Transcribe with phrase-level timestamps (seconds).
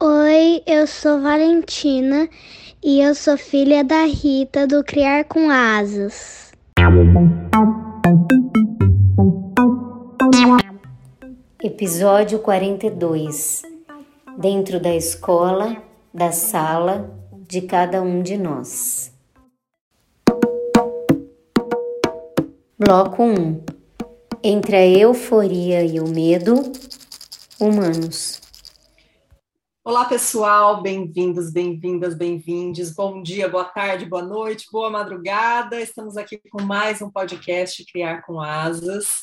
[0.00, 2.28] Oi, eu sou Valentina
[2.80, 6.52] e eu sou filha da Rita do Criar com Asas.
[11.60, 13.62] Episódio 42
[14.38, 15.82] Dentro da escola,
[16.14, 17.12] da sala,
[17.48, 19.12] de cada um de nós.
[22.78, 23.60] Bloco 1
[24.44, 26.54] Entre a euforia e o medo,
[27.58, 28.37] humanos.
[29.88, 32.94] Olá, pessoal, bem-vindos, bem-vindas, bem-vindes.
[32.94, 35.80] Bom dia, boa tarde, boa noite, boa madrugada.
[35.80, 39.22] Estamos aqui com mais um podcast Criar com Asas.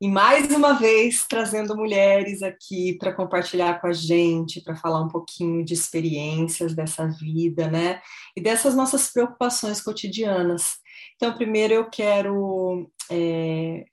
[0.00, 5.06] E mais uma vez trazendo mulheres aqui para compartilhar com a gente, para falar um
[5.06, 8.02] pouquinho de experiências dessa vida, né?
[8.36, 10.78] E dessas nossas preocupações cotidianas.
[11.14, 13.84] Então, primeiro eu quero é,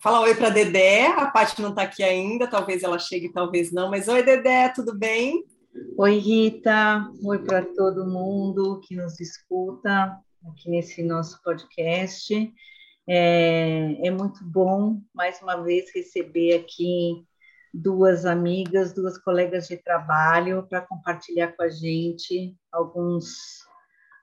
[0.00, 1.06] falar oi para Dedé.
[1.06, 3.90] A Paty não está aqui ainda, talvez ela chegue, talvez não.
[3.90, 5.44] Mas oi, Dedé, tudo bem?
[5.96, 7.10] Oi, Rita.
[7.22, 12.52] Oi para todo mundo que nos escuta aqui nesse nosso podcast.
[13.08, 17.24] É, é muito bom, mais uma vez, receber aqui
[17.72, 23.36] duas amigas, duas colegas de trabalho para compartilhar com a gente alguns,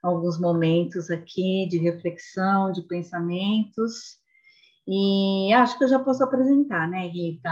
[0.02, 4.23] alguns momentos aqui de reflexão, de pensamentos.
[4.88, 7.50] E acho que eu já posso apresentar, né, Rita?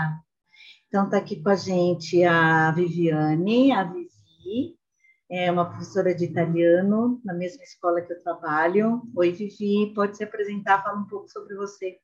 [0.87, 4.77] Então, está aqui com a gente a Viviane, a Vivi,
[5.29, 9.01] é uma professora de italiano na mesma escola que eu trabalho.
[9.15, 11.97] Oi, Vivi, pode se apresentar, fala um pouco sobre você.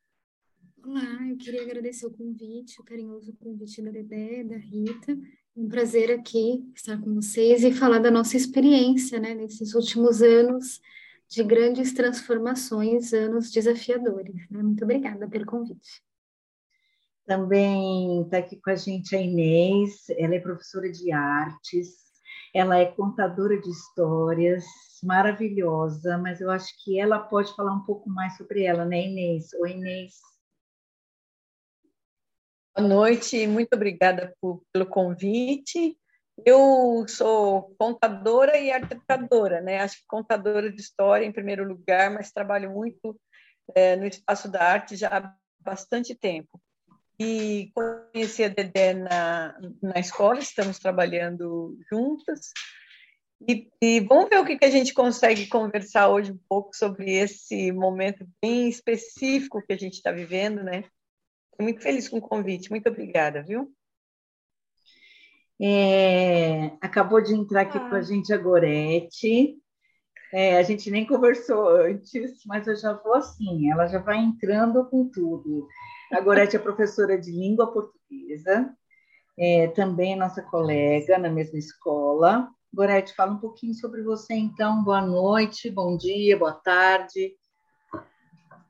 [0.81, 5.11] Olá, eu queria agradecer o convite, o carinhoso convite da Dedé, da Rita.
[5.11, 10.21] É um prazer aqui estar com vocês e falar da nossa experiência, né, nesses últimos
[10.21, 10.79] anos
[11.29, 14.49] de grandes transformações, anos desafiadores.
[14.49, 14.63] Né?
[14.63, 16.01] Muito obrigada pelo convite.
[17.25, 22.07] Também está aqui com a gente a Inês, ela é professora de artes,
[22.53, 24.65] ela é contadora de histórias,
[25.03, 29.51] maravilhosa, mas eu acho que ela pode falar um pouco mais sobre ela, né, Inês?
[29.53, 30.13] Oi, Inês.
[32.75, 35.97] Boa noite, muito obrigada por, pelo convite.
[36.45, 39.79] Eu sou contadora e arquitectadora, né?
[39.79, 43.19] Acho que contadora de história em primeiro lugar, mas trabalho muito
[43.75, 46.61] é, no espaço da arte já há bastante tempo
[47.19, 52.51] e conheci a Dedé na, na escola, estamos trabalhando juntas.
[53.47, 57.11] E, e, vamos ver o que, que a gente consegue conversar hoje um pouco sobre
[57.11, 60.83] esse momento bem específico que a gente está vivendo, né?
[61.51, 63.71] Estou muito feliz com o convite, muito obrigada, viu?
[65.59, 67.89] É, acabou de entrar aqui ah.
[67.89, 69.57] com a gente a Gorete.
[70.33, 74.85] É, a gente nem conversou antes, mas eu já vou assim, ela já vai entrando
[74.85, 75.67] com tudo.
[76.11, 78.69] A Gorete é professora de língua portuguesa,
[79.39, 82.49] é, também nossa colega na mesma escola.
[82.73, 84.83] Gorete, fala um pouquinho sobre você, então.
[84.83, 87.33] Boa noite, bom dia, boa tarde.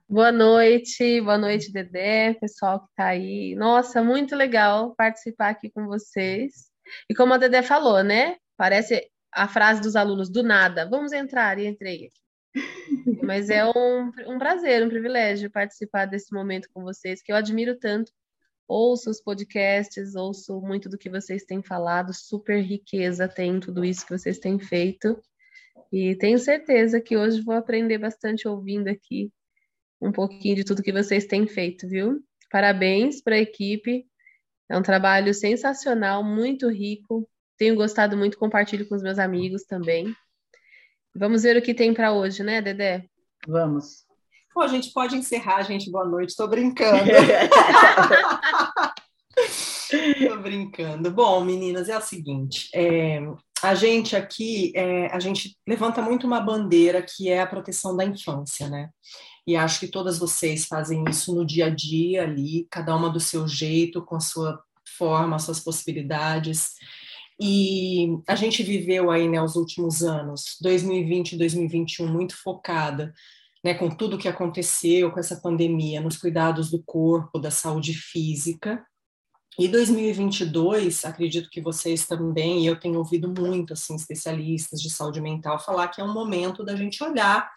[0.08, 3.56] Boa noite, boa noite, Dedé, pessoal que está aí.
[3.56, 6.77] Nossa, muito legal participar aqui com vocês.
[7.10, 8.38] E como a Dedé falou, né?
[8.56, 12.10] Parece a frase dos alunos, do nada, vamos entrar, e entrei.
[13.22, 17.78] Mas é um, um prazer, um privilégio participar desse momento com vocês, que eu admiro
[17.78, 18.12] tanto.
[18.68, 24.06] Ouço os podcasts, ouço muito do que vocês têm falado, super riqueza tem tudo isso
[24.06, 25.22] que vocês têm feito.
[25.92, 29.32] E tenho certeza que hoje vou aprender bastante ouvindo aqui
[30.02, 32.22] um pouquinho de tudo que vocês têm feito, viu?
[32.52, 34.06] Parabéns para a equipe.
[34.70, 37.28] É um trabalho sensacional, muito rico.
[37.58, 40.14] Tenho gostado muito, compartilho com os meus amigos também.
[41.16, 43.06] Vamos ver o que tem para hoje, né, Dedé?
[43.48, 44.06] Vamos.
[44.54, 45.90] Pô, a gente pode encerrar, gente.
[45.90, 46.30] Boa noite.
[46.30, 47.10] Estou brincando.
[49.38, 51.12] Estou brincando.
[51.12, 53.20] Bom, meninas, é o seguinte: é,
[53.64, 58.04] a gente aqui, é, a gente levanta muito uma bandeira que é a proteção da
[58.04, 58.90] infância, né?
[59.48, 63.20] E acho que todas vocês fazem isso no dia a dia ali, cada uma do
[63.20, 64.62] seu jeito, com a sua
[64.98, 66.74] forma, suas possibilidades.
[67.40, 73.14] E a gente viveu aí, né, os últimos anos, 2020 e 2021, muito focada,
[73.64, 78.86] né, com tudo que aconteceu com essa pandemia, nos cuidados do corpo, da saúde física.
[79.58, 85.22] E 2022, acredito que vocês também, e eu tenho ouvido muito assim especialistas de saúde
[85.22, 87.50] mental falar que é um momento da gente olhar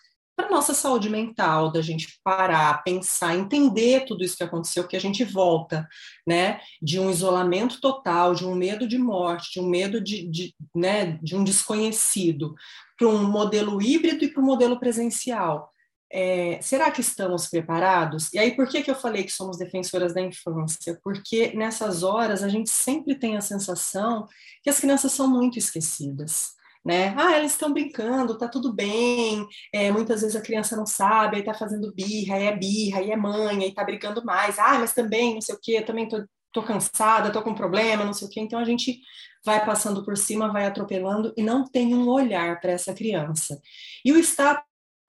[0.42, 5.00] para nossa saúde mental, da gente parar, pensar, entender tudo isso que aconteceu, que a
[5.00, 5.88] gente volta,
[6.26, 10.54] né, de um isolamento total, de um medo de morte, de um medo de, de
[10.74, 12.54] né, de um desconhecido,
[12.98, 15.70] para um modelo híbrido e para um modelo presencial.
[16.12, 18.32] É, será que estamos preparados?
[18.32, 20.98] E aí, por que, que eu falei que somos defensoras da infância?
[21.04, 24.26] Porque nessas horas a gente sempre tem a sensação
[24.62, 26.59] que as crianças são muito esquecidas.
[26.84, 27.14] Né?
[27.16, 29.46] Ah, eles estão brincando, tá tudo bem.
[29.72, 33.10] É, muitas vezes a criança não sabe, aí tá fazendo birra, aí é birra, aí
[33.10, 34.58] é mãe, aí tá brigando mais.
[34.58, 38.14] Ah, mas também não sei o quê, também tô, tô cansada, tô com problema, não
[38.14, 38.40] sei o quê.
[38.40, 38.98] Então a gente
[39.44, 43.60] vai passando por cima, vai atropelando e não tem um olhar para essa criança.
[44.04, 44.60] E o Estado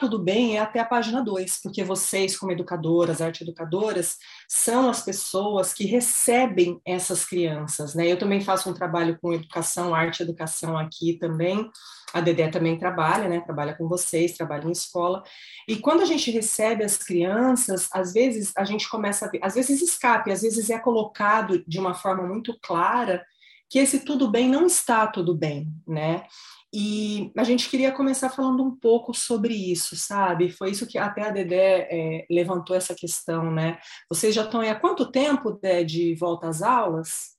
[0.01, 4.17] tudo bem é até a página 2, porque vocês, como educadoras, arte educadoras,
[4.49, 8.11] são as pessoas que recebem essas crianças, né?
[8.11, 11.69] Eu também faço um trabalho com educação, arte educação aqui também.
[12.11, 13.41] A Dedé também trabalha, né?
[13.41, 15.21] Trabalha com vocês, trabalha em escola.
[15.67, 19.53] E quando a gente recebe as crianças, às vezes a gente começa a ver, às
[19.53, 23.23] vezes escape, às vezes é colocado de uma forma muito clara
[23.69, 26.23] que esse tudo bem não está tudo bem, né?
[26.73, 30.49] E a gente queria começar falando um pouco sobre isso, sabe?
[30.49, 33.77] Foi isso que até a Dedé é, levantou essa questão, né?
[34.09, 37.37] Vocês já estão há quanto tempo, de volta às aulas?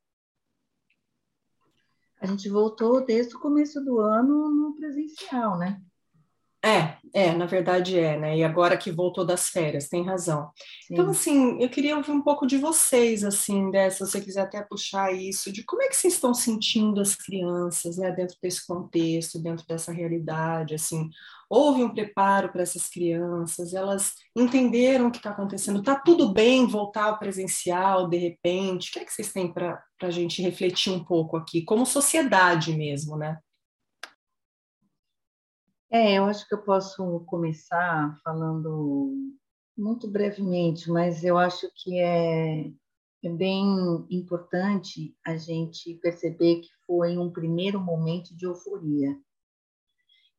[2.20, 5.82] A gente voltou desde o começo do ano no presencial, né?
[6.64, 8.38] É, é, na verdade é, né?
[8.38, 10.48] E agora que voltou das férias, tem razão.
[10.86, 10.94] Sim.
[10.94, 13.90] Então, assim, eu queria ouvir um pouco de vocês, assim, né?
[13.90, 17.96] Se você quiser até puxar isso, de como é que vocês estão sentindo as crianças,
[17.98, 21.10] né, dentro desse contexto, dentro dessa realidade, assim.
[21.50, 26.66] Houve um preparo para essas crianças, elas entenderam o que está acontecendo, está tudo bem
[26.66, 28.88] voltar ao presencial, de repente?
[28.88, 32.72] O que é que vocês têm para a gente refletir um pouco aqui, como sociedade
[32.74, 33.36] mesmo, né?
[35.94, 39.14] É, eu acho que eu posso começar falando
[39.76, 42.72] muito brevemente, mas eu acho que é,
[43.22, 49.14] é bem importante a gente perceber que foi um primeiro momento de euforia.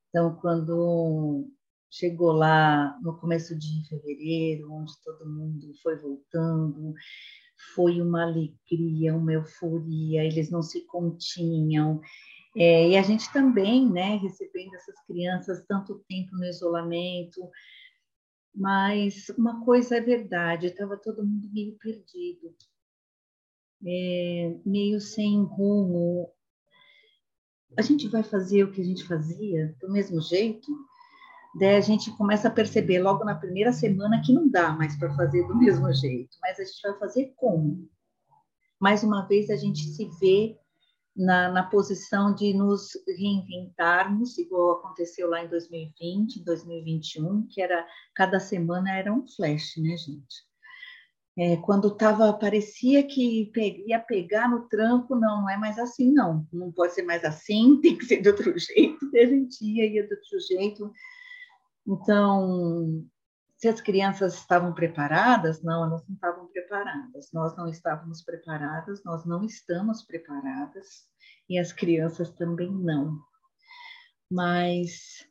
[0.10, 1.48] Então, quando
[1.88, 6.96] chegou lá no começo de fevereiro, onde todo mundo foi voltando,
[7.76, 12.02] foi uma alegria, uma euforia, eles não se continham,
[12.56, 17.42] é, e a gente também, né, recebendo essas crianças tanto tempo no isolamento,
[18.56, 22.56] mas uma coisa é verdade, estava todo mundo meio perdido,
[23.86, 26.32] é, meio sem rumo.
[27.76, 30.72] A gente vai fazer o que a gente fazia do mesmo jeito?
[31.56, 35.14] Daí a gente começa a perceber logo na primeira semana que não dá mais para
[35.16, 37.90] fazer do mesmo jeito, mas a gente vai fazer como?
[38.80, 40.60] Mais uma vez a gente se vê
[41.16, 48.40] na, na posição de nos reinventarmos, igual aconteceu lá em 2020, 2021, que era cada
[48.40, 50.44] semana era um flash, né, gente?
[51.36, 53.52] É, quando tava, parecia que
[53.88, 56.48] ia pegar no tranco, não, não é mais assim, não.
[56.54, 59.10] Não pode ser mais assim, tem que ser de outro jeito.
[59.14, 60.92] E a gente ia, ia de outro jeito.
[61.88, 63.04] Então,
[63.64, 67.32] se as crianças estavam preparadas, não, elas não estavam preparadas.
[67.32, 71.08] Nós não estávamos preparadas, nós não estamos preparadas
[71.48, 73.22] e as crianças também não.
[74.30, 75.26] Mas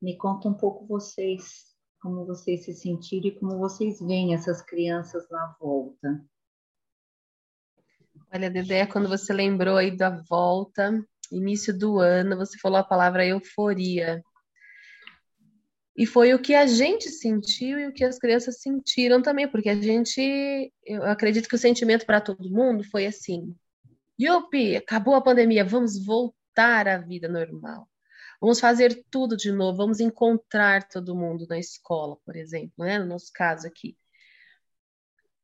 [0.00, 5.28] me conta um pouco vocês, como vocês se sentiram e como vocês veem essas crianças
[5.28, 6.24] na volta.
[8.32, 13.26] Olha, Dedé, quando você lembrou aí da volta, início do ano, você falou a palavra
[13.26, 14.22] euforia.
[15.96, 19.68] E foi o que a gente sentiu e o que as crianças sentiram também, porque
[19.68, 23.54] a gente, eu acredito que o sentimento para todo mundo foi assim:
[24.20, 27.88] Yupi, acabou a pandemia, vamos voltar à vida normal.
[28.40, 32.98] Vamos fazer tudo de novo, vamos encontrar todo mundo na escola, por exemplo, né?
[32.98, 33.96] No nosso caso aqui.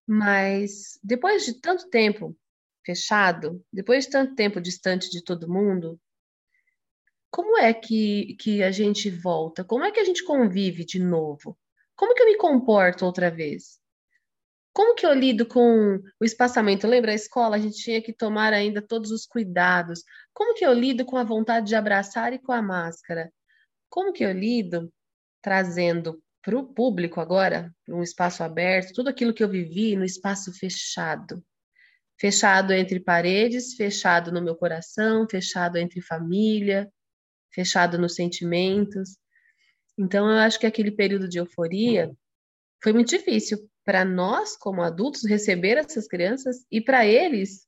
[0.06, 2.36] Mas depois de tanto tempo
[2.84, 6.00] fechado, depois de tanto tempo distante de todo mundo,
[7.30, 9.64] como é que, que a gente volta?
[9.64, 11.58] Como é que a gente convive de novo?
[11.94, 13.78] Como que eu me comporto outra vez?
[14.72, 16.86] Como que eu lido com o espaçamento?
[16.86, 17.56] Lembra a escola?
[17.56, 20.04] A gente tinha que tomar ainda todos os cuidados.
[20.32, 23.32] Como que eu lido com a vontade de abraçar e com a máscara?
[23.90, 24.92] Como que eu lido
[25.42, 30.52] trazendo para o público agora, um espaço aberto, tudo aquilo que eu vivi no espaço
[30.52, 31.44] fechado?
[32.18, 36.90] Fechado entre paredes, fechado no meu coração, fechado entre família,
[37.52, 39.16] fechado nos sentimentos.
[39.96, 42.10] Então, eu acho que aquele período de euforia
[42.82, 47.66] foi muito difícil para nós, como adultos, receber essas crianças e para eles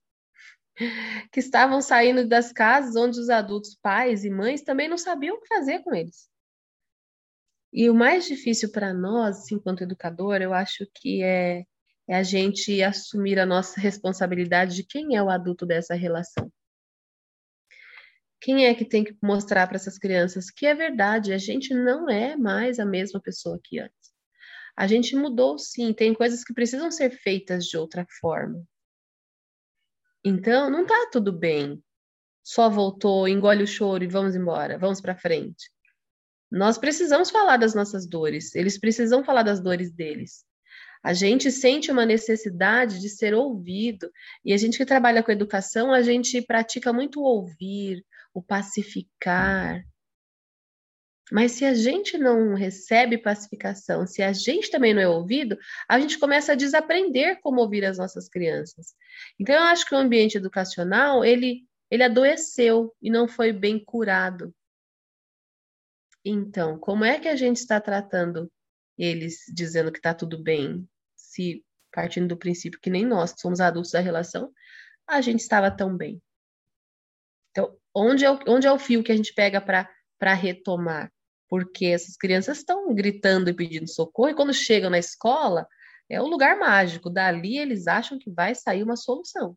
[1.32, 5.40] que estavam saindo das casas onde os adultos, pais e mães, também não sabiam o
[5.40, 6.28] que fazer com eles.
[7.72, 11.64] E o mais difícil para nós, assim, enquanto educador, eu acho que é,
[12.08, 16.50] é a gente assumir a nossa responsabilidade de quem é o adulto dessa relação.
[18.40, 22.08] Quem é que tem que mostrar para essas crianças que é verdade, a gente não
[22.08, 24.10] é mais a mesma pessoa que antes.
[24.74, 28.64] A gente mudou sim, tem coisas que precisam ser feitas de outra forma.
[30.24, 31.82] Então, não está tudo bem.
[32.42, 35.70] Só voltou, engole o choro e vamos embora, vamos para frente.
[36.50, 40.44] Nós precisamos falar das nossas dores, eles precisam falar das dores deles.
[41.02, 44.10] A gente sente uma necessidade de ser ouvido,
[44.44, 48.04] e a gente que trabalha com educação, a gente pratica muito ouvir,
[48.34, 49.84] o pacificar.
[51.32, 55.56] Mas se a gente não recebe pacificação, se a gente também não é ouvido,
[55.88, 58.94] a gente começa a desaprender como ouvir as nossas crianças.
[59.38, 64.54] Então eu acho que o ambiente educacional, ele ele adoeceu e não foi bem curado.
[66.24, 68.50] Então, como é que a gente está tratando
[68.96, 73.60] eles dizendo que está tudo bem, se partindo do princípio que nem nós, que somos
[73.60, 74.52] adultos da relação,
[75.06, 76.22] a gente estava tão bem?
[77.94, 81.12] Onde é o, onde é o fio que a gente pega para retomar?
[81.48, 85.66] Porque essas crianças estão gritando e pedindo socorro, e quando chegam na escola,
[86.08, 87.10] é o lugar mágico.
[87.10, 89.56] Dali eles acham que vai sair uma solução.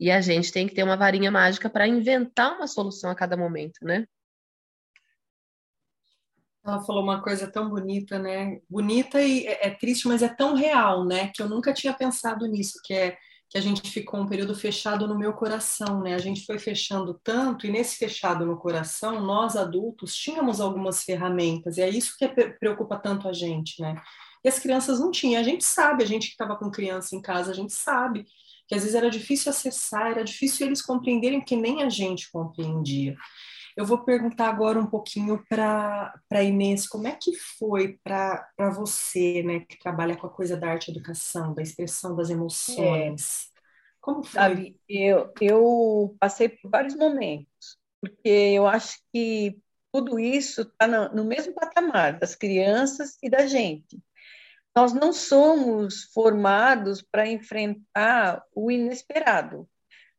[0.00, 3.36] E a gente tem que ter uma varinha mágica para inventar uma solução a cada
[3.36, 4.06] momento, né?
[6.64, 8.60] Ela falou uma coisa tão bonita, né?
[8.68, 11.32] Bonita e é, é, triste, mas é tão real, né?
[11.34, 13.18] Que eu nunca tinha pensado nisso, que é
[13.50, 16.14] que a gente ficou um período fechado no meu coração, né?
[16.14, 21.78] A gente foi fechando tanto e nesse fechado no coração, nós adultos tínhamos algumas ferramentas
[21.78, 23.96] e é isso que preocupa tanto a gente, né?
[24.44, 25.40] E as crianças não tinham.
[25.40, 28.26] A gente sabe, a gente que estava com criança em casa, a gente sabe
[28.66, 33.16] que às vezes era difícil acessar, era difícil eles compreenderem que nem a gente compreendia.
[33.78, 39.60] Eu vou perguntar agora um pouquinho para Inês, como é que foi para você, né,
[39.60, 43.52] que trabalha com a coisa da arte educação, da expressão das emoções?
[43.54, 43.58] É.
[44.00, 44.32] Como foi?
[44.32, 49.56] Sabe, eu, eu passei por vários momentos, porque eu acho que
[49.92, 54.02] tudo isso está no mesmo patamar das crianças e da gente.
[54.74, 59.68] Nós não somos formados para enfrentar o inesperado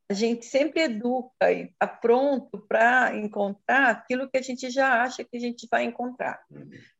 [0.09, 5.23] a gente sempre educa e está pronto para encontrar aquilo que a gente já acha
[5.23, 6.43] que a gente vai encontrar.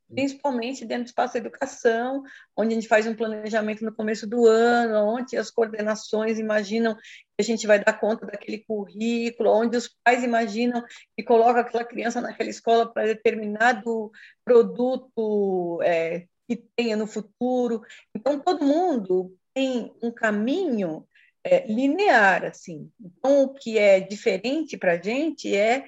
[0.08, 2.24] Principalmente dentro do espaço da educação,
[2.56, 7.40] onde a gente faz um planejamento no começo do ano, onde as coordenações imaginam que
[7.40, 10.84] a gente vai dar conta daquele currículo, onde os pais imaginam
[11.18, 14.12] que coloca aquela criança naquela escola para determinado
[14.46, 17.82] produto é, que tenha no futuro.
[18.16, 21.08] Então, todo mundo tem um caminho
[21.44, 22.92] é, linear, assim.
[23.00, 25.86] Então, o que é diferente para a gente é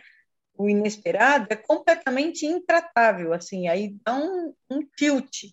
[0.58, 5.46] o inesperado, é completamente intratável, assim, aí dá um, um tilt.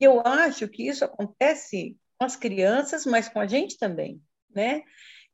[0.00, 4.82] Eu acho que isso acontece com as crianças, mas com a gente também, né?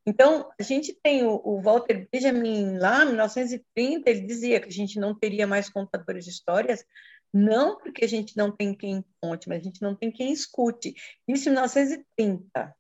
[0.06, 4.72] Então, a gente tem o, o Walter Benjamin lá, em 1930, ele dizia que a
[4.72, 6.84] gente não teria mais contadores de histórias,
[7.32, 10.94] não porque a gente não tem quem conte, mas a gente não tem quem escute.
[11.28, 12.74] Isso em 1930.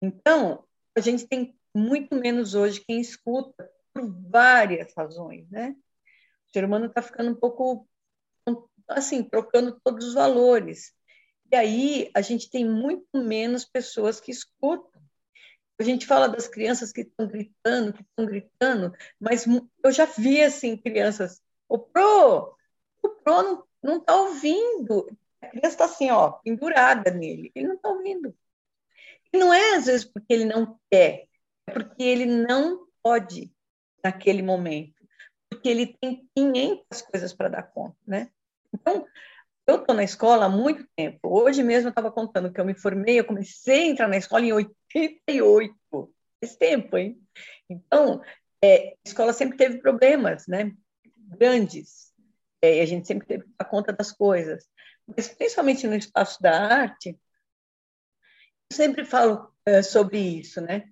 [0.00, 0.64] Então,
[0.96, 5.74] a gente tem muito menos hoje quem escuta por várias razões, né?
[6.48, 7.88] O ser humano está ficando um pouco,
[8.88, 10.92] assim, trocando todos os valores.
[11.50, 15.02] E aí a gente tem muito menos pessoas que escutam.
[15.78, 19.44] A gente fala das crianças que estão gritando, que estão gritando, mas
[19.82, 22.56] eu já vi, assim, crianças, o Pro,
[23.02, 25.08] o Pro não está ouvindo.
[25.42, 28.34] A criança está assim, ó, pendurada nele, ele não está ouvindo.
[29.34, 31.26] Não é às vezes porque ele não quer,
[31.66, 33.52] é porque ele não pode
[34.02, 34.94] naquele momento,
[35.50, 38.30] porque ele tem 500 coisas para dar conta, né?
[38.72, 39.06] Então,
[39.66, 41.18] eu estou na escola há muito tempo.
[41.24, 44.44] Hoje mesmo eu estava contando que eu me formei, eu comecei a entrar na escola
[44.44, 45.74] em 88.
[46.40, 47.18] Faz tempo, hein?
[47.68, 48.22] Então,
[48.62, 50.72] é, a escola sempre teve problemas, né?
[51.16, 52.12] Grandes.
[52.62, 54.68] É, a gente sempre teve dar conta das coisas.
[55.06, 57.18] Mas, principalmente no espaço da arte,
[58.72, 60.88] sempre falo é, sobre isso, né?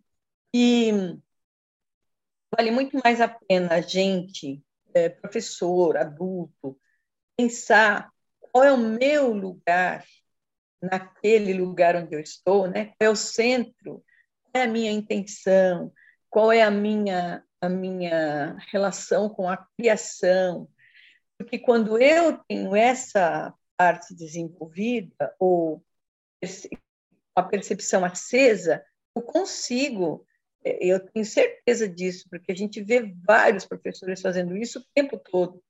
[0.54, 0.90] E
[2.54, 4.62] vale muito mais a pena a gente,
[4.94, 6.78] é, professor, adulto,
[7.36, 10.04] pensar qual é o meu lugar
[10.80, 12.86] naquele lugar onde eu estou, né?
[12.86, 14.04] Qual é o centro?
[14.44, 15.92] Qual é a minha intenção?
[16.28, 20.68] Qual é a minha a minha relação com a criação?
[21.38, 25.84] Porque quando eu tenho essa parte desenvolvida ou
[27.34, 28.84] a percepção acesa,
[29.14, 30.26] eu consigo,
[30.64, 35.18] é, eu tenho certeza disso, porque a gente vê vários professores fazendo isso o tempo
[35.18, 35.62] todo.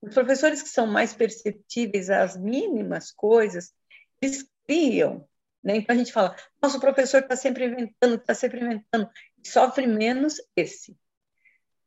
[0.00, 3.72] Os professores que são mais perceptíveis às mínimas coisas,
[4.20, 5.28] eles criam.
[5.62, 5.76] Né?
[5.76, 9.08] Então a gente fala, nosso professor está sempre inventando, está sempre inventando.
[9.44, 10.96] Sofre menos esse.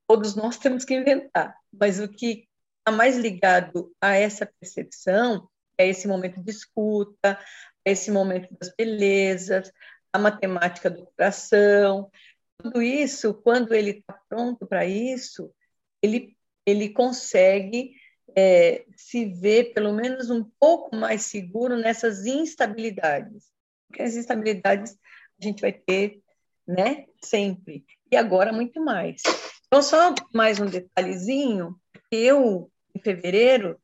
[0.08, 2.48] Todos nós temos que inventar, mas o que
[2.80, 7.40] está mais ligado a essa percepção é esse momento de escuta,
[7.86, 9.72] esse momento das belezas,
[10.12, 12.10] a matemática do coração,
[12.58, 15.54] tudo isso, quando ele está pronto para isso,
[16.02, 17.94] ele, ele consegue
[18.36, 23.46] é, se ver pelo menos um pouco mais seguro nessas instabilidades.
[23.88, 24.98] Porque as instabilidades
[25.40, 26.22] a gente vai ter,
[26.68, 27.86] né, sempre.
[28.12, 29.22] E agora muito mais.
[29.68, 31.80] Então, só mais um detalhezinho,
[32.12, 33.80] eu, em fevereiro,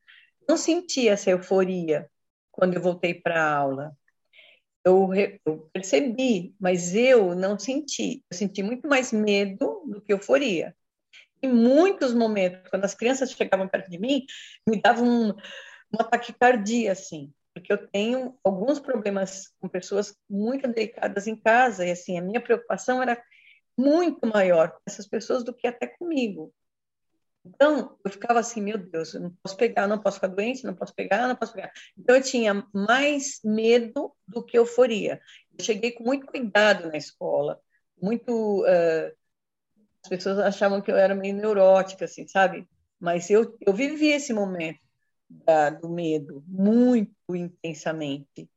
[0.47, 2.09] não senti essa euforia
[2.61, 3.97] quando eu voltei para a aula
[4.85, 5.09] eu,
[5.45, 8.23] eu, percebi, mas eu não senti.
[8.29, 10.75] Eu senti muito mais medo do que euforia.
[11.41, 14.25] Em muitos momentos, quando as crianças chegavam perto de mim,
[14.67, 15.33] me davam um,
[15.91, 21.91] uma taquicardia, assim, porque eu tenho alguns problemas com pessoas muito delicadas em casa, e
[21.91, 23.21] assim, a minha preocupação era
[23.77, 26.53] muito maior com essas pessoas do que até comigo.
[27.43, 30.75] Então, eu ficava assim, meu Deus, eu não posso pegar, não posso ficar doente, não
[30.75, 31.71] posso pegar, não posso pegar.
[31.97, 35.19] Então, eu tinha mais medo do que euforia.
[35.57, 37.59] Eu cheguei com muito cuidado na escola,
[37.99, 38.61] muito...
[38.61, 39.21] Uh,
[40.03, 42.67] as pessoas achavam que eu era meio neurótica, assim, sabe?
[42.99, 44.79] Mas eu, eu vivi esse momento
[45.29, 48.49] da, do medo muito intensamente.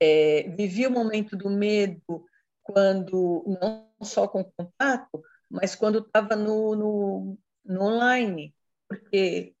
[0.00, 2.24] É, vivi o momento do medo
[2.62, 7.38] quando, não só com contato, mas quando estava no, no
[7.70, 8.54] no online,
[8.88, 9.54] porque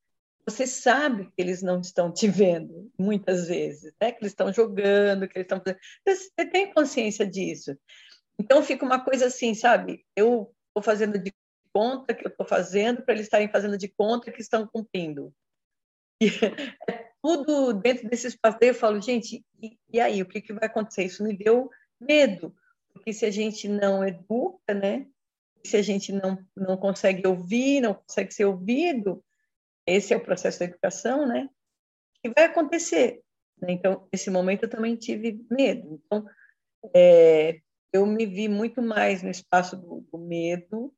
[0.44, 4.10] você sabe que eles não estão te vendo, muitas vezes, né?
[4.10, 5.78] que eles estão jogando, que eles estão fazendo.
[6.06, 7.78] Você tem consciência disso.
[8.38, 10.04] Então fica uma coisa assim, sabe?
[10.16, 11.32] Eu estou fazendo de
[11.72, 15.32] conta que eu estou fazendo para eles estarem fazendo de conta que estão cumprindo.
[16.20, 16.26] E
[16.90, 18.58] é tudo dentro desse espaço.
[18.60, 21.04] Eu falo, gente, e, e aí, o que, que vai acontecer?
[21.04, 21.70] Isso me deu
[22.00, 22.54] medo,
[22.92, 25.06] porque se a gente não educa, né?
[25.64, 29.22] Se a gente não, não consegue ouvir, não consegue ser ouvido,
[29.86, 31.48] esse é o processo da educação, né?
[32.22, 33.22] Que vai acontecer.
[33.60, 33.72] Né?
[33.72, 36.00] Então, nesse momento eu também tive medo.
[36.04, 36.26] Então,
[36.94, 37.60] é,
[37.92, 40.94] eu me vi muito mais no espaço do, do, medo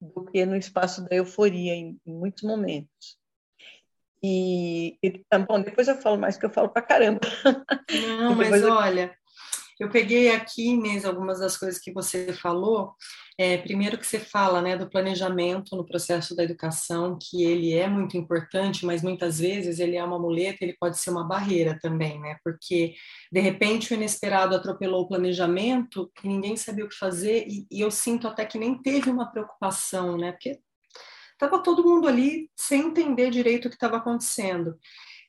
[0.00, 3.18] do que no espaço da euforia em, em muitos momentos.
[4.22, 7.20] E, e, tá bom, depois eu falo mais, que eu falo pra caramba.
[8.18, 8.72] Não, mas eu...
[8.72, 9.14] olha,
[9.80, 12.94] eu peguei aqui, Inês, algumas das coisas que você falou.
[13.36, 17.88] É, primeiro que você fala né, do planejamento no processo da educação, que ele é
[17.88, 22.20] muito importante, mas muitas vezes ele é uma muleta, ele pode ser uma barreira também,
[22.20, 22.36] né?
[22.44, 22.94] Porque
[23.32, 27.80] de repente o inesperado atropelou o planejamento e ninguém sabia o que fazer, e, e
[27.80, 30.30] eu sinto até que nem teve uma preocupação, né?
[30.30, 30.60] Porque
[31.32, 34.78] estava todo mundo ali sem entender direito o que estava acontecendo.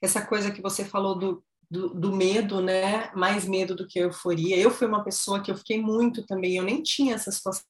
[0.02, 3.12] Essa coisa que você falou do do, do, medo, né?
[3.14, 4.58] Mais medo do que euforia.
[4.58, 7.64] Eu fui uma pessoa que eu fiquei muito também, eu nem tinha essa situação.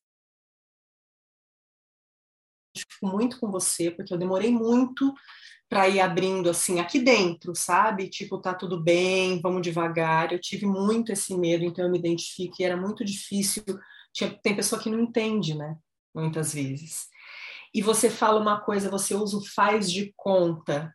[2.77, 5.13] Fico muito com você, porque eu demorei muito
[5.69, 8.09] para ir abrindo assim aqui dentro, sabe?
[8.09, 10.31] Tipo, tá tudo bem, vamos devagar.
[10.31, 13.63] Eu tive muito esse medo, então eu me identifico e era muito difícil.
[14.13, 15.75] Tinha, tem pessoa que não entende, né?
[16.13, 17.07] Muitas vezes.
[17.73, 20.93] E você fala uma coisa, você usa o faz de conta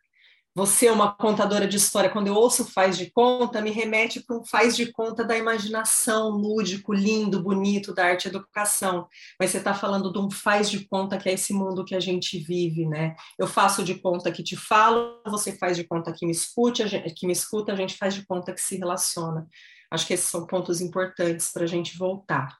[0.53, 4.35] você é uma contadora de história, quando eu ouço faz de conta, me remete para
[4.35, 9.07] um faz de conta da imaginação lúdico, lindo, bonito da arte e educação.
[9.39, 11.99] Mas você está falando de um faz de conta que é esse mundo que a
[12.01, 13.15] gente vive, né?
[13.39, 17.13] Eu faço de conta que te falo, você faz de conta que me escute, gente,
[17.13, 19.47] que me escuta, a gente faz de conta que se relaciona.
[19.89, 22.57] Acho que esses são pontos importantes para a gente voltar.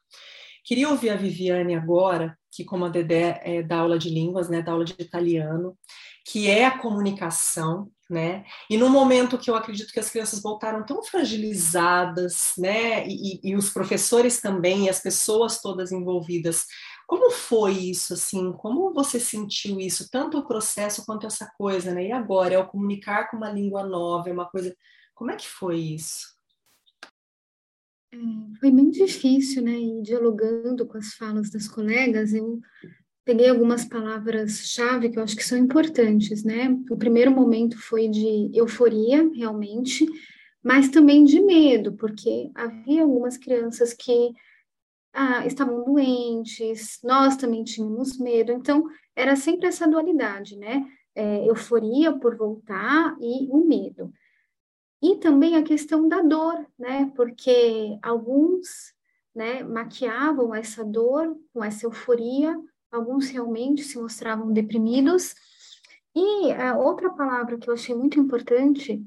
[0.64, 4.62] Queria ouvir a Viviane agora, que como a Dedé é da aula de línguas, né,
[4.62, 5.78] da aula de italiano,
[6.26, 8.46] que é a comunicação, né?
[8.70, 13.08] E no momento que eu acredito que as crianças voltaram tão fragilizadas, né?
[13.08, 16.66] E, e, os professores também, e as pessoas todas envolvidas,
[17.08, 18.52] como foi isso, assim?
[18.54, 20.10] Como você sentiu isso?
[20.12, 22.08] Tanto o processo quanto essa coisa, né?
[22.08, 24.76] E agora, é o comunicar com uma língua nova, é uma coisa...
[25.16, 26.41] Como é que foi isso?
[28.14, 28.18] É,
[28.60, 29.72] foi bem difícil, né?
[29.72, 32.60] E dialogando com as falas das colegas, eu
[33.24, 36.70] peguei algumas palavras-chave que eu acho que são importantes, né?
[36.90, 40.06] O primeiro momento foi de euforia, realmente,
[40.64, 44.32] mas também de medo, porque havia algumas crianças que
[45.14, 50.86] ah, estavam doentes, nós também tínhamos medo, então era sempre essa dualidade, né?
[51.14, 54.12] É, euforia por voltar e o medo.
[55.02, 57.12] E também a questão da dor, né?
[57.16, 58.94] Porque alguns
[59.34, 62.56] né, maquiavam essa dor com essa euforia,
[62.92, 65.34] alguns realmente se mostravam deprimidos.
[66.14, 69.04] E a outra palavra que eu achei muito importante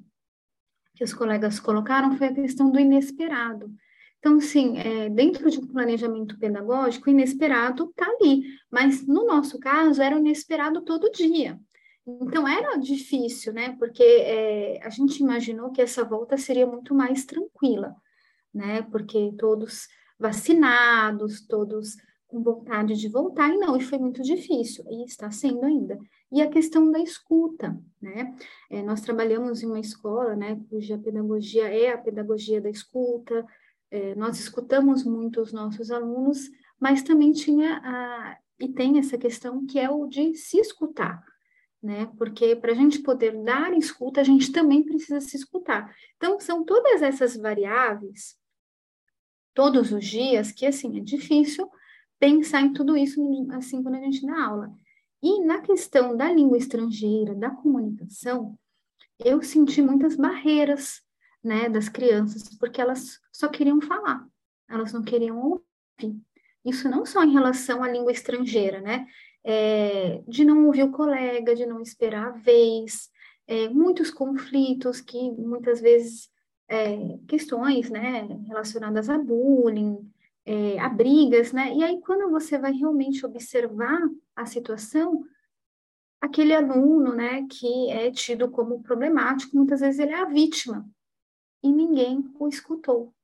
[0.95, 3.73] que os colegas colocaram foi a questão do inesperado.
[4.19, 10.01] Então, sim, é, dentro de um planejamento pedagógico, inesperado está ali, mas no nosso caso
[10.01, 11.61] era inesperado todo dia.
[12.07, 13.77] Então era difícil, né?
[13.79, 17.95] Porque é, a gente imaginou que essa volta seria muito mais tranquila,
[18.53, 18.83] né?
[18.83, 19.89] Porque todos
[20.19, 25.65] vacinados, todos com vontade de voltar, e não, e foi muito difícil, e está sendo
[25.65, 25.97] ainda.
[26.33, 28.35] E a questão da escuta, né?
[28.69, 33.47] É, nós trabalhamos em uma escola, né, cuja pedagogia é a pedagogia da escuta,
[33.91, 39.65] é, nós escutamos muito os nossos alunos, mas também tinha a, e tem essa questão
[39.65, 41.23] que é o de se escutar,
[41.85, 42.11] né?
[42.17, 45.95] Porque para a gente poder dar escuta, a gente também precisa se escutar.
[46.17, 48.39] Então, são todas essas variáveis,
[49.53, 51.71] todos os dias, que assim é difícil
[52.19, 53.21] pensar em tudo isso
[53.53, 54.75] assim quando a gente dá aula.
[55.23, 58.59] E na questão da língua estrangeira, da comunicação,
[59.23, 61.03] eu senti muitas barreiras,
[61.43, 64.27] né, das crianças, porque elas só queriam falar,
[64.67, 66.19] elas não queriam ouvir.
[66.65, 69.07] Isso não só em relação à língua estrangeira, né,
[69.45, 73.11] é, de não ouvir o colega, de não esperar a vez,
[73.47, 76.31] é, muitos conflitos que muitas vezes
[76.69, 79.99] é, questões, né, relacionadas a bullying,
[80.47, 81.75] é, a brigas, né?
[81.75, 84.01] E aí, quando você vai realmente observar
[84.37, 85.25] a situação,
[86.21, 90.89] aquele aluno, né, que é tido como problemático, muitas vezes ele é a vítima
[91.63, 93.15] e ninguém o escutou,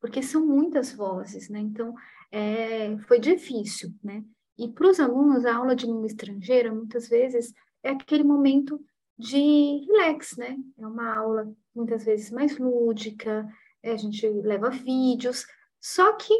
[0.00, 1.60] porque são muitas vozes, né?
[1.60, 1.94] Então,
[2.30, 4.24] é, foi difícil, né?
[4.60, 8.78] E para os alunos, a aula de língua estrangeira, muitas vezes, é aquele momento
[9.18, 10.54] de relax, né?
[10.78, 13.48] É uma aula, muitas vezes, mais lúdica,
[13.82, 15.46] é, a gente leva vídeos,
[15.80, 16.34] só que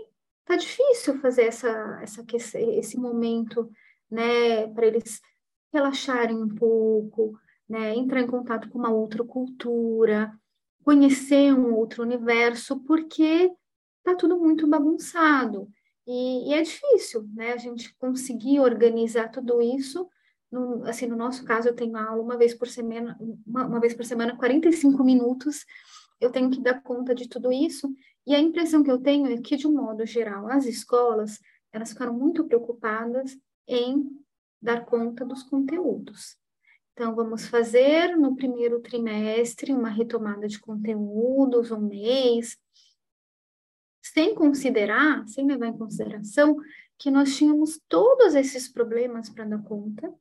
[0.45, 2.23] tá difícil fazer essa, essa,
[2.61, 3.71] esse momento,
[4.11, 5.23] né, para eles
[5.73, 10.31] relaxarem um pouco, né, entrar em contato com uma outra cultura,
[10.85, 13.51] conhecer um outro universo, porque
[14.03, 15.71] tá tudo muito bagunçado.
[16.13, 20.09] E, e é difícil, né, a gente conseguir organizar tudo isso.
[20.51, 23.95] No, assim, no nosso caso, eu tenho aula uma vez por semana, uma, uma vez
[23.95, 25.65] por semana, 45 minutos,
[26.21, 27.89] eu tenho que dar conta de tudo isso,
[28.27, 31.39] e a impressão que eu tenho é que, de um modo geral, as escolas,
[31.73, 34.11] elas ficaram muito preocupadas em
[34.61, 36.37] dar conta dos conteúdos.
[36.93, 42.59] Então, vamos fazer no primeiro trimestre uma retomada de conteúdos, um mês,
[44.13, 46.57] sem considerar, sem levar em consideração
[46.99, 50.13] que nós tínhamos todos esses problemas para dar conta,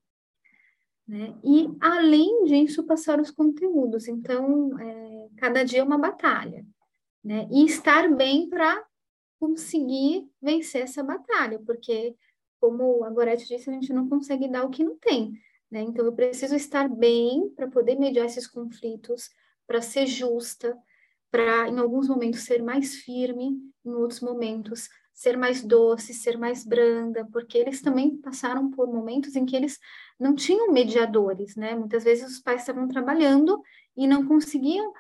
[1.08, 1.36] né?
[1.44, 4.08] E, além disso, passar os conteúdos.
[4.08, 6.66] Então, é, cada dia é uma batalha
[7.24, 7.48] né?
[7.52, 8.84] E estar bem para
[9.40, 12.16] conseguir vencer essa batalha, porque,
[12.60, 15.34] como a Gorete disse, a gente não consegue dar o que não tem,
[15.70, 15.82] né?
[15.82, 19.30] Então, eu preciso estar bem para poder mediar esses conflitos,
[19.68, 20.78] para ser justa,
[21.32, 26.66] para, em alguns momentos, ser mais firme, em outros momentos, ser mais doce, ser mais
[26.66, 29.78] branda, porque eles também passaram por momentos em que eles
[30.18, 31.76] não tinham mediadores, né?
[31.76, 33.62] Muitas vezes os pais estavam trabalhando
[33.98, 34.94] e não conseguiam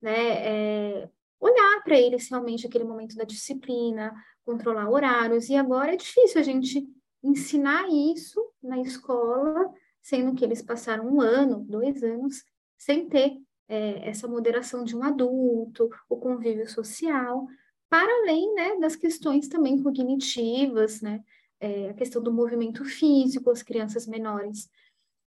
[0.00, 1.08] né, é,
[1.40, 6.44] olhar para eles realmente aquele momento da disciplina, controlar horários, e agora é difícil a
[6.44, 6.86] gente
[7.22, 12.44] ensinar isso na escola, sendo que eles passaram um ano, dois anos,
[12.78, 17.46] sem ter é, essa moderação de um adulto, o convívio social,
[17.88, 21.22] para além né, das questões também cognitivas, né,
[21.60, 24.68] é, a questão do movimento físico, as crianças menores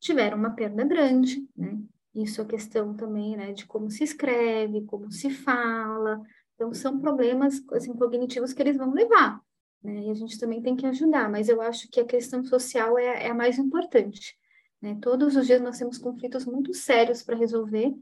[0.00, 1.78] tiveram uma perda grande, né,
[2.14, 6.20] isso é questão também, né, de como se escreve, como se fala.
[6.54, 9.40] Então, são problemas assim, cognitivos que eles vão levar,
[9.82, 10.04] né?
[10.04, 13.26] E a gente também tem que ajudar, mas eu acho que a questão social é,
[13.26, 14.38] é a mais importante.
[14.80, 14.96] Né?
[15.00, 17.94] Todos os dias nós temos conflitos muito sérios para resolver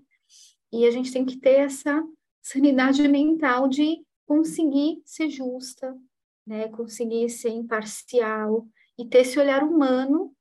[0.72, 2.02] e a gente tem que ter essa
[2.40, 5.94] sanidade mental de conseguir ser justa,
[6.46, 6.68] né?
[6.68, 8.66] conseguir ser imparcial
[8.98, 10.34] e ter esse olhar humano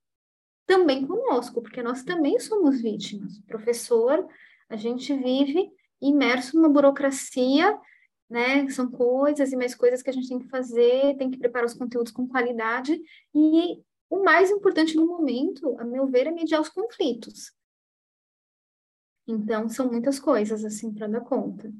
[0.65, 3.39] também conosco, porque nós também somos vítimas.
[3.45, 4.25] Professor,
[4.69, 5.69] a gente vive
[6.01, 7.77] imerso numa burocracia,
[8.29, 8.67] né?
[8.69, 11.73] São coisas e mais coisas que a gente tem que fazer, tem que preparar os
[11.73, 12.99] conteúdos com qualidade,
[13.35, 17.51] e o mais importante no momento, a meu ver, é mediar os conflitos.
[19.27, 21.71] Então, são muitas coisas, assim, para dar conta.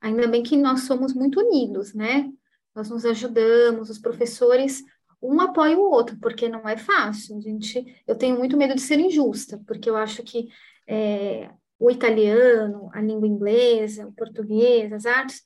[0.00, 2.30] Ainda bem que nós somos muito unidos, né?
[2.74, 4.82] Nós nos ajudamos, os professores
[5.20, 7.36] um apoia o outro, porque não é fácil.
[7.36, 10.48] A gente, eu tenho muito medo de ser injusta, porque eu acho que
[10.86, 15.42] é, o italiano, a língua inglesa, o português, as artes,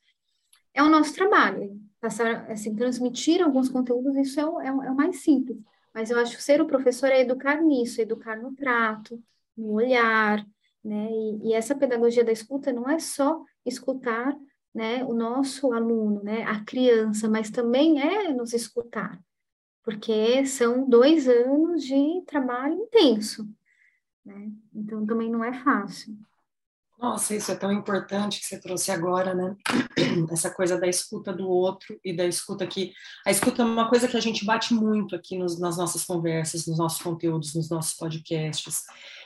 [0.74, 1.80] é o nosso trabalho.
[2.00, 5.58] passar, assim, transmitir alguns conteúdos, isso é o, é o, é o mais simples.
[5.94, 9.22] Mas eu acho que ser o professor é educar nisso, educar no trato,
[9.56, 10.44] no olhar,
[10.84, 11.08] né?
[11.10, 14.36] E, e essa pedagogia da escuta não é só escutar,
[14.74, 19.20] né, o nosso aluno, né, a criança, mas também é nos escutar,
[19.82, 23.48] porque são dois anos de trabalho intenso,
[24.24, 24.50] né?
[24.72, 26.16] Então também não é fácil.
[27.00, 29.56] Nossa, isso é tão importante que você trouxe agora, né?
[30.30, 32.92] Essa coisa da escuta do outro e da escuta que.
[33.26, 36.66] A escuta é uma coisa que a gente bate muito aqui nos, nas nossas conversas,
[36.66, 38.82] nos nossos conteúdos, nos nossos podcasts.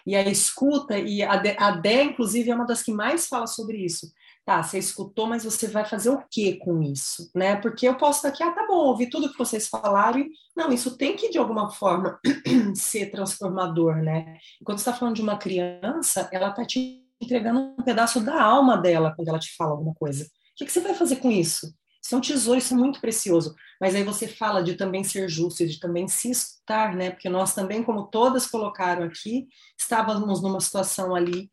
[0.06, 4.12] E a escuta, e a Dé, inclusive, é uma das que mais fala sobre isso.
[4.44, 7.56] Tá, você escutou, mas você vai fazer o que com isso, né?
[7.56, 10.70] Porque eu posso estar aqui, ah, tá bom, ouvi tudo que vocês falaram, e não,
[10.70, 12.20] isso tem que, de alguma forma,
[12.76, 14.36] ser transformador, né?
[14.62, 18.76] Quando você está falando de uma criança, ela está te entregando um pedaço da alma
[18.76, 20.24] dela quando ela te fala alguma coisa.
[20.24, 21.74] O que, que você vai fazer com isso?
[22.02, 23.54] Isso é um tesouro, isso é muito precioso.
[23.80, 27.10] Mas aí você fala de também ser justo, de também se escutar, né?
[27.10, 31.50] Porque nós também, como todas colocaram aqui, estávamos numa situação ali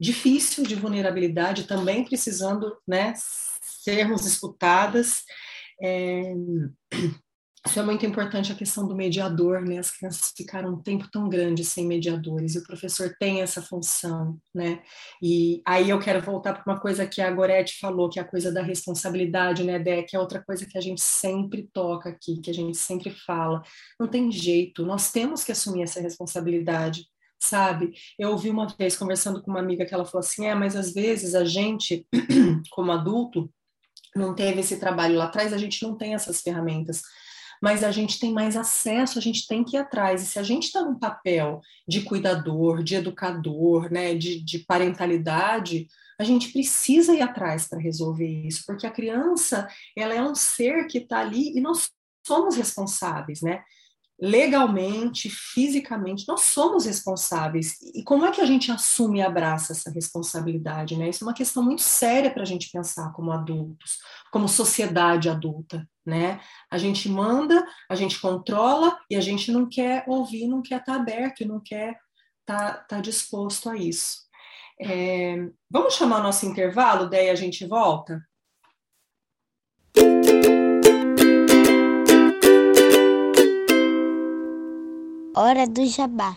[0.00, 3.12] difícil de vulnerabilidade, também precisando, né,
[3.60, 5.22] sermos escutadas.
[5.82, 6.32] É,
[7.66, 9.78] isso é muito importante a questão do mediador, né?
[9.78, 14.38] As crianças ficaram um tempo tão grande sem mediadores, e o professor tem essa função,
[14.54, 14.82] né?
[15.22, 18.28] E aí eu quero voltar para uma coisa que a Gorete falou, que é a
[18.28, 20.02] coisa da responsabilidade, né, Dé?
[20.02, 23.62] Que é outra coisa que a gente sempre toca aqui, que a gente sempre fala.
[23.98, 27.04] Não tem jeito, nós temos que assumir essa responsabilidade,
[27.38, 27.92] sabe?
[28.18, 30.94] Eu ouvi uma vez conversando com uma amiga que ela falou assim: é, mas às
[30.94, 32.06] vezes a gente,
[32.72, 33.52] como adulto,
[34.16, 37.02] não teve esse trabalho lá atrás, a gente não tem essas ferramentas
[37.60, 40.22] mas a gente tem mais acesso, a gente tem que ir atrás.
[40.22, 45.86] E se a gente está num papel de cuidador, de educador, né, de, de parentalidade,
[46.18, 50.86] a gente precisa ir atrás para resolver isso, porque a criança ela é um ser
[50.86, 51.90] que está ali e nós
[52.26, 53.62] somos responsáveis, né?
[54.20, 57.76] legalmente, fisicamente, nós somos responsáveis.
[57.94, 60.94] E como é que a gente assume e abraça essa responsabilidade?
[60.96, 61.08] Né?
[61.08, 63.98] Isso é uma questão muito séria para a gente pensar como adultos,
[64.30, 65.88] como sociedade adulta.
[66.04, 66.40] Né?
[66.70, 70.94] A gente manda, a gente controla e a gente não quer ouvir, não quer estar
[70.94, 71.98] tá aberto e não quer
[72.40, 74.28] estar tá, tá disposto a isso.
[74.80, 75.36] É,
[75.70, 78.18] vamos chamar nosso intervalo, daí a gente volta?
[85.36, 86.36] Hora do Jabá.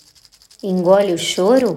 [0.63, 1.73] Engole o choro?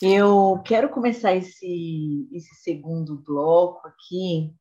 [0.00, 4.56] Eu quero começar esse, esse segundo bloco aqui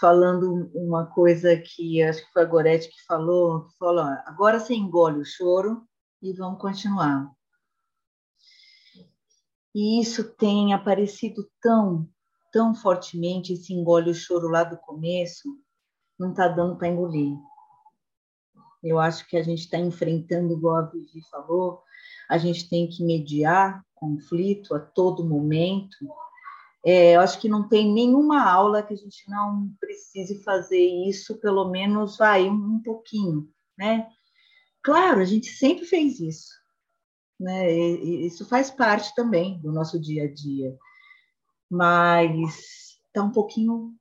[0.00, 4.72] falando uma coisa que acho que foi a Gorete que falou, que falou, agora você
[4.72, 5.82] engole o choro
[6.22, 7.28] e vamos continuar.
[9.74, 12.08] E isso tem aparecido tão,
[12.52, 15.48] tão fortemente, esse engole o choro lá do começo,
[16.16, 17.36] não está dando para engolir.
[18.80, 21.82] Eu acho que a gente está enfrentando, igual a Vivi falou,
[22.28, 25.96] a gente tem que mediar conflito a todo momento.
[26.84, 31.38] É, eu acho que não tem nenhuma aula que a gente não precise fazer isso,
[31.38, 34.08] pelo menos vai um, pouquinho, né?
[34.82, 36.52] Claro, a gente sempre fez isso,
[37.38, 37.74] né?
[37.74, 40.76] E, isso faz parte também do nosso dia a dia,
[41.68, 43.94] mas está um pouquinho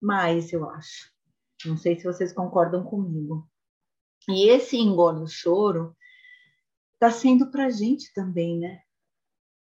[0.00, 1.12] mais, eu acho.
[1.64, 3.48] Não sei se vocês concordam comigo.
[4.28, 5.96] E esse engole o choro
[7.02, 8.78] está sendo para a gente também, né?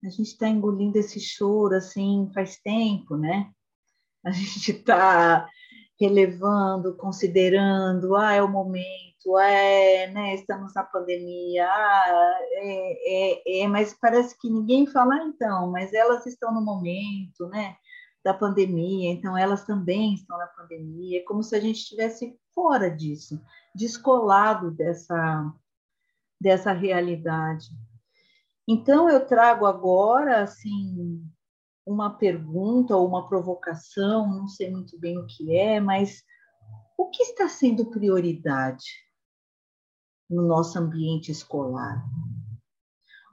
[0.04, 3.50] A gente está engolindo esse choro assim faz tempo, né?
[4.22, 5.48] A gente está
[5.98, 13.68] relevando, considerando, ah, é o momento, é, né, estamos na pandemia, ah, é, é, é,
[13.68, 17.76] mas parece que ninguém fala, ah, então, mas elas estão no momento, né,
[18.24, 22.90] da pandemia, então elas também estão na pandemia, é como se a gente estivesse fora
[22.90, 23.38] disso,
[23.74, 25.52] descolado dessa,
[26.40, 27.66] dessa realidade.
[28.68, 31.22] Então eu trago agora assim
[31.86, 36.22] uma pergunta ou uma provocação, não sei muito bem o que é, mas
[36.96, 38.84] o que está sendo prioridade
[40.28, 42.04] no nosso ambiente escolar?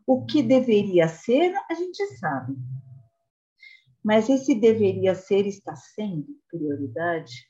[0.07, 2.55] O que deveria ser, a gente sabe.
[4.03, 7.47] Mas esse deveria ser, está sendo prioridade?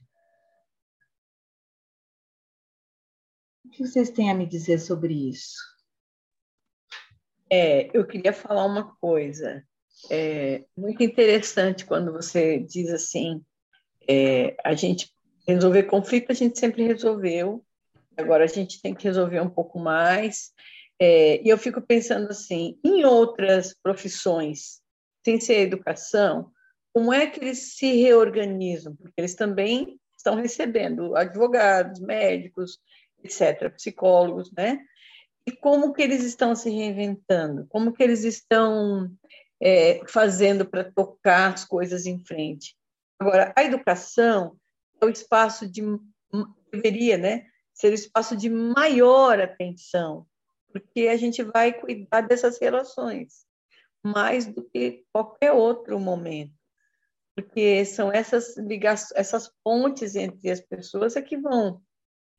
[3.77, 5.55] Que vocês têm a me dizer sobre isso?
[7.49, 9.63] É, eu queria falar uma coisa.
[10.09, 13.43] É muito interessante quando você diz assim,
[14.09, 15.13] é, a gente
[15.47, 17.63] resolver conflito a gente sempre resolveu,
[18.17, 20.51] agora a gente tem que resolver um pouco mais.
[20.99, 24.81] É, e eu fico pensando assim, em outras profissões,
[25.23, 26.51] sem ser educação,
[26.91, 28.95] como é que eles se reorganizam?
[28.95, 32.79] Porque eles também estão recebendo advogados, médicos,
[33.23, 34.79] etc., psicólogos, né?
[35.45, 37.65] E como que eles estão se reinventando?
[37.69, 39.09] Como que eles estão
[39.61, 42.75] é, fazendo para tocar as coisas em frente?
[43.19, 44.57] Agora, a educação
[45.01, 45.81] é o espaço de
[46.71, 50.25] deveria, né, ser o espaço de maior atenção,
[50.71, 53.45] porque a gente vai cuidar dessas relações
[54.03, 56.53] mais do que qualquer outro momento,
[57.35, 61.81] porque são essas ligações, essas pontes entre as pessoas é que vão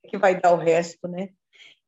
[0.07, 1.31] que vai dar o resto, né?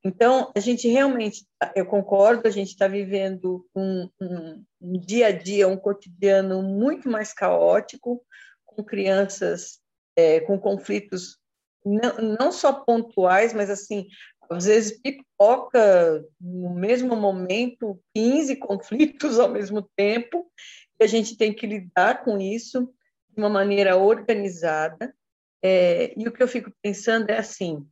[0.03, 5.33] Então, a gente realmente, eu concordo, a gente está vivendo um, um, um, dia a
[5.33, 8.25] dia, um cotidiano muito mais caótico,
[8.65, 9.79] com crianças
[10.17, 11.39] é, com conflitos
[11.85, 14.07] não, não só pontuais, mas assim,
[14.51, 20.51] às vezes pipoca no mesmo momento 15 conflitos ao mesmo tempo,
[20.99, 22.93] e a gente tem que lidar com isso
[23.31, 25.15] de uma maneira organizada.
[25.63, 27.87] É, e o que eu fico pensando é assim,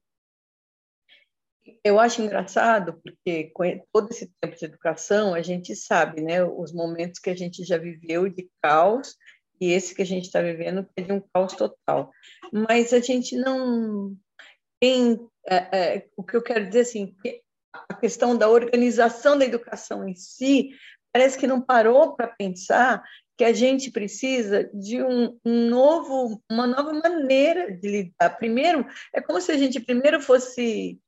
[1.84, 6.72] eu acho engraçado porque com todo esse tempo de educação a gente sabe, né, os
[6.72, 9.16] momentos que a gente já viveu de caos
[9.60, 12.10] e esse que a gente está vivendo é de um caos total.
[12.52, 14.16] Mas a gente não
[14.80, 17.16] tem é, é, o que eu quero dizer assim,
[17.72, 20.70] a questão da organização da educação em si
[21.12, 23.02] parece que não parou para pensar
[23.36, 28.30] que a gente precisa de um, um, novo, uma nova maneira de lidar.
[28.36, 30.98] Primeiro, é como se a gente primeiro fosse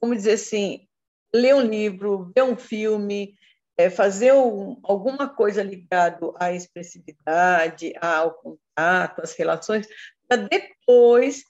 [0.00, 0.86] vamos dizer assim,
[1.34, 3.34] ler um livro, ver um filme,
[3.76, 9.86] é, fazer um, alguma coisa ligado à expressividade, ao contato, às relações,
[10.28, 11.44] para depois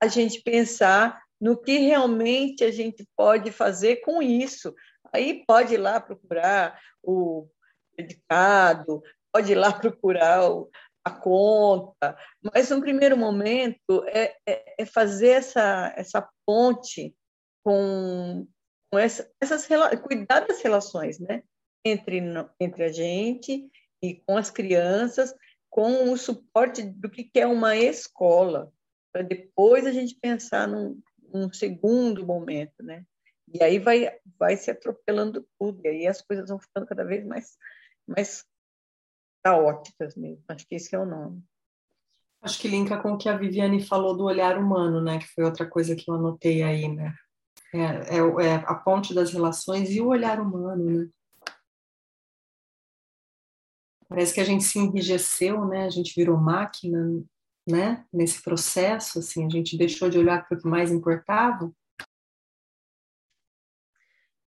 [0.00, 4.74] a gente pensar no que realmente a gente pode fazer com isso.
[5.12, 7.48] Aí pode ir lá procurar o
[7.96, 9.02] dedicado,
[9.32, 10.70] pode ir lá procurar o,
[11.04, 17.14] a conta, mas no primeiro momento é, é, é fazer essa, essa ponte
[17.64, 18.46] com,
[18.90, 19.66] com essa, essas
[20.02, 21.42] cuidar das relações, né,
[21.84, 22.20] entre
[22.58, 23.70] entre a gente
[24.02, 25.34] e com as crianças,
[25.68, 28.72] com o suporte do que é uma escola,
[29.12, 31.00] para depois a gente pensar num,
[31.32, 33.04] num segundo momento, né?
[33.52, 37.24] E aí vai vai se atropelando tudo, e aí as coisas vão ficando cada vez
[37.24, 37.56] mais
[38.06, 38.44] mais
[39.42, 40.42] caóticas mesmo.
[40.48, 41.42] Acho que esse é o nome.
[42.42, 45.18] Acho que linka com o que a Viviane falou do olhar humano, né?
[45.18, 47.14] Que foi outra coisa que eu anotei aí, né?
[47.72, 51.10] É, é, é, a ponte das relações e o olhar humano, né?
[54.08, 55.84] Parece que a gente se enrijeceu, né?
[55.84, 57.22] A gente virou máquina,
[57.68, 58.04] né?
[58.12, 61.72] Nesse processo, assim, a gente deixou de olhar para o que mais importava.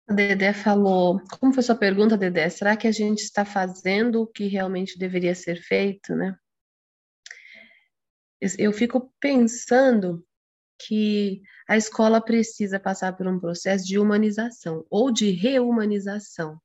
[0.08, 2.50] A Dedé falou, como foi sua pergunta, Dedé?
[2.50, 6.36] Será que a gente está fazendo o que realmente deveria ser feito, né?
[8.58, 10.26] Eu fico pensando
[10.80, 16.60] que a escola precisa passar por um processo de humanização ou de reumanização.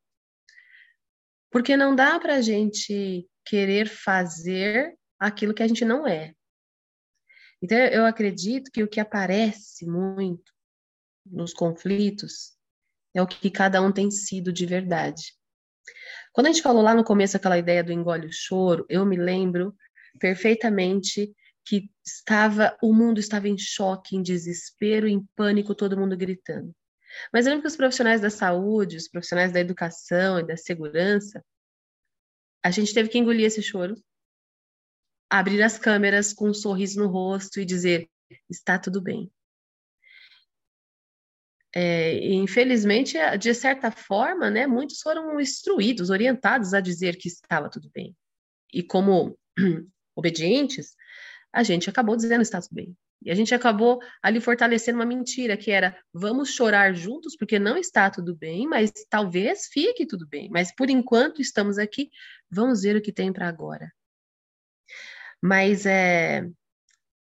[1.48, 6.34] Porque não dá para a gente querer fazer aquilo que a gente não é.
[7.62, 10.52] Então, eu acredito que o que aparece muito
[11.24, 12.56] nos conflitos
[13.14, 15.34] é o que cada um tem sido de verdade.
[16.32, 19.16] Quando a gente falou lá no começo aquela ideia do engole o choro, eu me
[19.16, 19.72] lembro
[20.18, 21.32] perfeitamente
[21.66, 26.72] que estava, o mundo estava em choque, em desespero, em pânico, todo mundo gritando.
[27.32, 31.44] Mas eu lembro que os profissionais da saúde, os profissionais da educação e da segurança,
[32.64, 33.94] a gente teve que engolir esse choro,
[35.28, 38.08] abrir as câmeras com um sorriso no rosto e dizer:
[38.48, 39.30] está tudo bem.
[41.74, 47.90] É, infelizmente, de certa forma, né, muitos foram instruídos, orientados a dizer que estava tudo
[47.92, 48.16] bem.
[48.72, 49.38] E como
[50.16, 50.96] obedientes,
[51.56, 52.94] a gente acabou dizendo está tudo bem.
[53.22, 57.78] E a gente acabou ali fortalecendo uma mentira que era vamos chorar juntos porque não
[57.78, 60.50] está tudo bem, mas talvez fique tudo bem.
[60.50, 62.10] Mas por enquanto estamos aqui,
[62.50, 63.90] vamos ver o que tem para agora.
[65.42, 66.46] Mas é,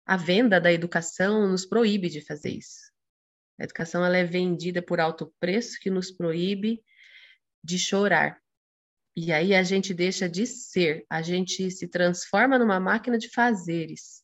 [0.07, 2.91] a venda da educação nos proíbe de fazer isso.
[3.61, 6.83] A educação ela é vendida por alto preço que nos proíbe
[7.63, 8.41] de chorar.
[9.17, 14.23] E aí a gente deixa de ser, a gente se transforma numa máquina de fazeres.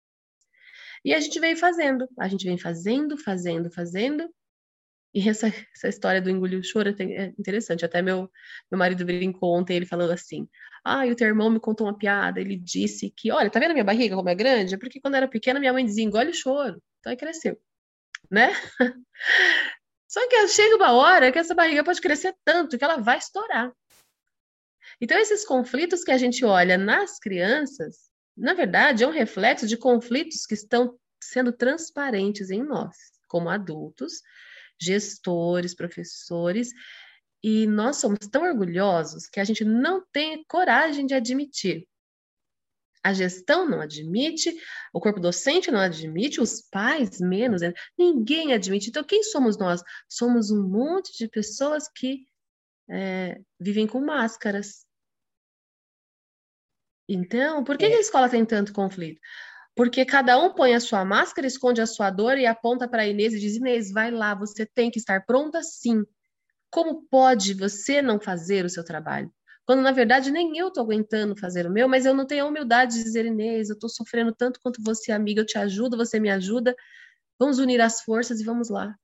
[1.02, 4.28] E a gente vem fazendo, a gente vem fazendo, fazendo, fazendo.
[5.14, 7.84] E essa, essa história do engolir o choro é interessante.
[7.84, 8.30] Até meu,
[8.70, 10.46] meu marido brincou ontem, ele falou assim:
[10.84, 12.40] Ah, o teu irmão me contou uma piada.
[12.40, 14.74] Ele disse que, olha, tá vendo a minha barriga como é grande?
[14.74, 16.82] É porque quando eu era pequena, minha mãe dizia: engole o choro.
[17.00, 17.58] Então aí cresceu,
[18.30, 18.52] né?
[20.08, 23.72] Só que chega uma hora que essa barriga pode crescer tanto que ela vai estourar.
[25.02, 29.76] Então, esses conflitos que a gente olha nas crianças, na verdade, é um reflexo de
[29.76, 32.96] conflitos que estão sendo transparentes em nós,
[33.26, 34.22] como adultos,
[34.80, 36.70] gestores, professores,
[37.42, 41.88] e nós somos tão orgulhosos que a gente não tem coragem de admitir.
[43.02, 44.56] A gestão não admite,
[44.94, 47.60] o corpo docente não admite, os pais menos,
[47.98, 48.90] ninguém admite.
[48.90, 49.82] Então, quem somos nós?
[50.08, 52.24] Somos um monte de pessoas que
[52.88, 54.86] é, vivem com máscaras,
[57.08, 57.90] então, por que, é.
[57.90, 59.20] que a escola tem tanto conflito?
[59.74, 63.06] Porque cada um põe a sua máscara, esconde a sua dor e aponta para a
[63.06, 66.04] Inês e diz: Inês, vai lá, você tem que estar pronta sim.
[66.70, 69.32] Como pode você não fazer o seu trabalho?
[69.64, 72.48] Quando na verdade nem eu estou aguentando fazer o meu, mas eu não tenho a
[72.48, 76.18] humildade de dizer, Inês, eu estou sofrendo tanto quanto você, amiga, eu te ajudo, você
[76.20, 76.74] me ajuda.
[77.38, 78.94] Vamos unir as forças e vamos lá.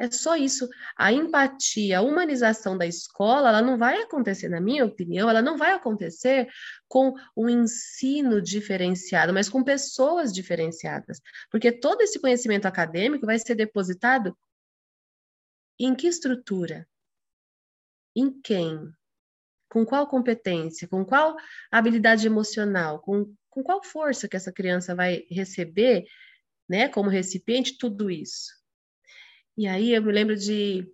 [0.00, 0.66] É só isso.
[0.96, 5.58] A empatia, a humanização da escola, ela não vai acontecer, na minha opinião, ela não
[5.58, 6.48] vai acontecer
[6.88, 11.20] com um ensino diferenciado, mas com pessoas diferenciadas.
[11.50, 14.34] Porque todo esse conhecimento acadêmico vai ser depositado
[15.78, 16.88] em que estrutura?
[18.16, 18.90] Em quem?
[19.68, 20.88] Com qual competência?
[20.88, 21.36] Com qual
[21.70, 23.00] habilidade emocional?
[23.00, 26.06] Com, com qual força que essa criança vai receber,
[26.66, 28.59] né, como recipiente, tudo isso?
[29.60, 30.90] E aí eu me lembro de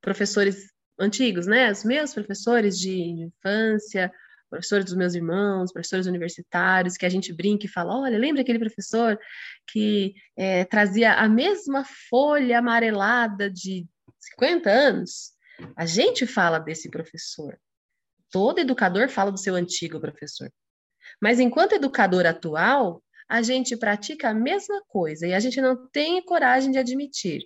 [0.00, 1.72] professores antigos, né?
[1.72, 4.08] Os meus professores de infância,
[4.48, 8.60] professores dos meus irmãos, professores universitários, que a gente brinca e fala: olha, lembra aquele
[8.60, 9.18] professor
[9.66, 13.84] que é, trazia a mesma folha amarelada de
[14.20, 15.32] 50 anos?
[15.76, 17.58] A gente fala desse professor.
[18.30, 20.52] Todo educador fala do seu antigo professor.
[21.20, 26.24] Mas enquanto educador atual, a gente pratica a mesma coisa e a gente não tem
[26.24, 27.42] coragem de admitir.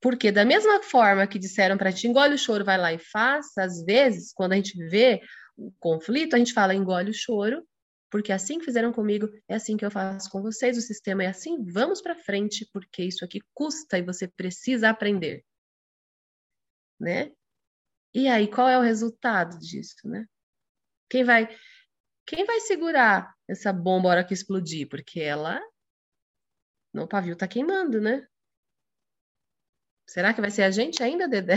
[0.00, 3.62] Porque da mesma forma que disseram para ti, engole o choro, vai lá e faça,
[3.62, 5.20] às vezes, quando a gente vê
[5.56, 7.66] o conflito, a gente fala engole o choro,
[8.10, 11.26] porque assim que fizeram comigo, é assim que eu faço com vocês, o sistema é
[11.26, 15.44] assim, vamos para frente, porque isso aqui custa e você precisa aprender.
[16.98, 17.32] Né?
[18.14, 20.26] E aí, qual é o resultado disso, né?
[21.08, 21.48] Quem vai
[22.26, 24.86] quem vai segurar essa bomba hora que explodir?
[24.88, 25.62] Porque ela
[26.92, 28.26] no pavio tá queimando, né?
[30.08, 31.56] Será que vai ser a gente ainda, Dedé?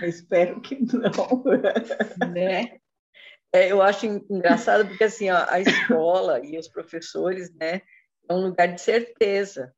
[0.00, 1.44] Eu espero que não.
[2.32, 2.78] né?
[3.52, 7.82] É, eu acho engraçado porque assim ó, a escola e os professores, né,
[8.28, 9.74] é um lugar de certeza.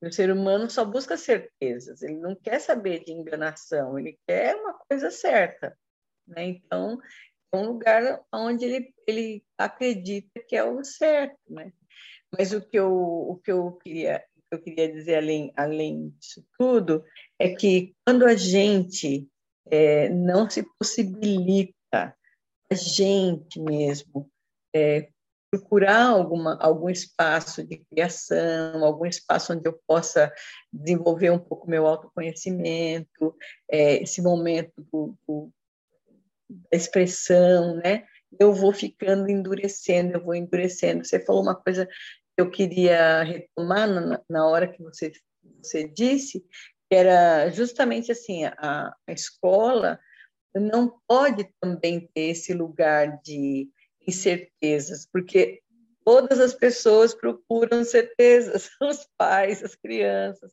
[0.00, 2.02] O ser humano só busca certezas.
[2.02, 3.98] Ele não quer saber de enganação.
[3.98, 5.76] Ele quer uma coisa certa.
[6.26, 6.44] Né?
[6.44, 6.98] Então
[7.52, 11.72] é um lugar onde ele, ele acredita que é o certo, né?
[12.32, 17.04] Mas o que eu o que eu queria eu queria dizer além, além disso tudo
[17.38, 19.28] é que quando a gente
[19.70, 22.14] é, não se possibilita
[22.70, 24.30] a gente mesmo
[24.74, 25.08] é,
[25.50, 30.32] procurar alguma, algum espaço de criação, algum espaço onde eu possa
[30.72, 33.36] desenvolver um pouco meu autoconhecimento,
[33.68, 35.50] é, esse momento do, do,
[36.48, 38.06] da expressão, né?
[38.38, 41.04] Eu vou ficando endurecendo, eu vou endurecendo.
[41.04, 41.88] Você falou uma coisa
[42.40, 45.12] eu queria retomar na, na hora que você,
[45.62, 46.40] você disse,
[46.88, 50.00] que era justamente assim, a, a escola
[50.54, 53.70] não pode também ter esse lugar de
[54.06, 55.62] incertezas, porque
[56.04, 60.50] todas as pessoas procuram certezas, os pais, as crianças,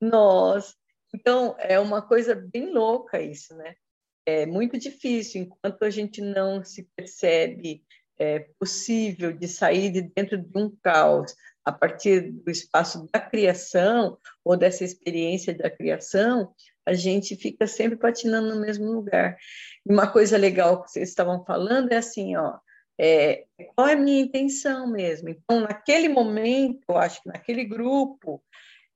[0.00, 0.74] nós.
[1.14, 3.76] Então, é uma coisa bem louca isso, né?
[4.24, 7.84] É muito difícil, enquanto a gente não se percebe
[8.18, 14.16] é, possível de sair de dentro de um caos a partir do espaço da criação
[14.44, 16.54] ou dessa experiência da criação,
[16.86, 19.36] a gente fica sempre patinando no mesmo lugar.
[19.84, 22.58] E uma coisa legal que vocês estavam falando é assim, ó,
[22.98, 23.44] é,
[23.74, 25.28] qual é a minha intenção mesmo?
[25.28, 28.42] Então, naquele momento, eu acho que naquele grupo,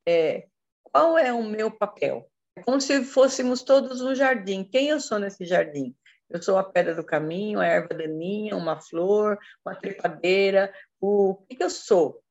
[0.06, 0.46] é,
[0.84, 2.30] qual é o meu papel?
[2.56, 4.64] É como se fôssemos todos no jardim.
[4.64, 5.94] Quem eu sou nesse jardim?
[6.30, 10.72] Eu sou a pedra do caminho, a erva daninha, uma flor, uma trepadeira.
[11.00, 12.22] O que, que eu sou?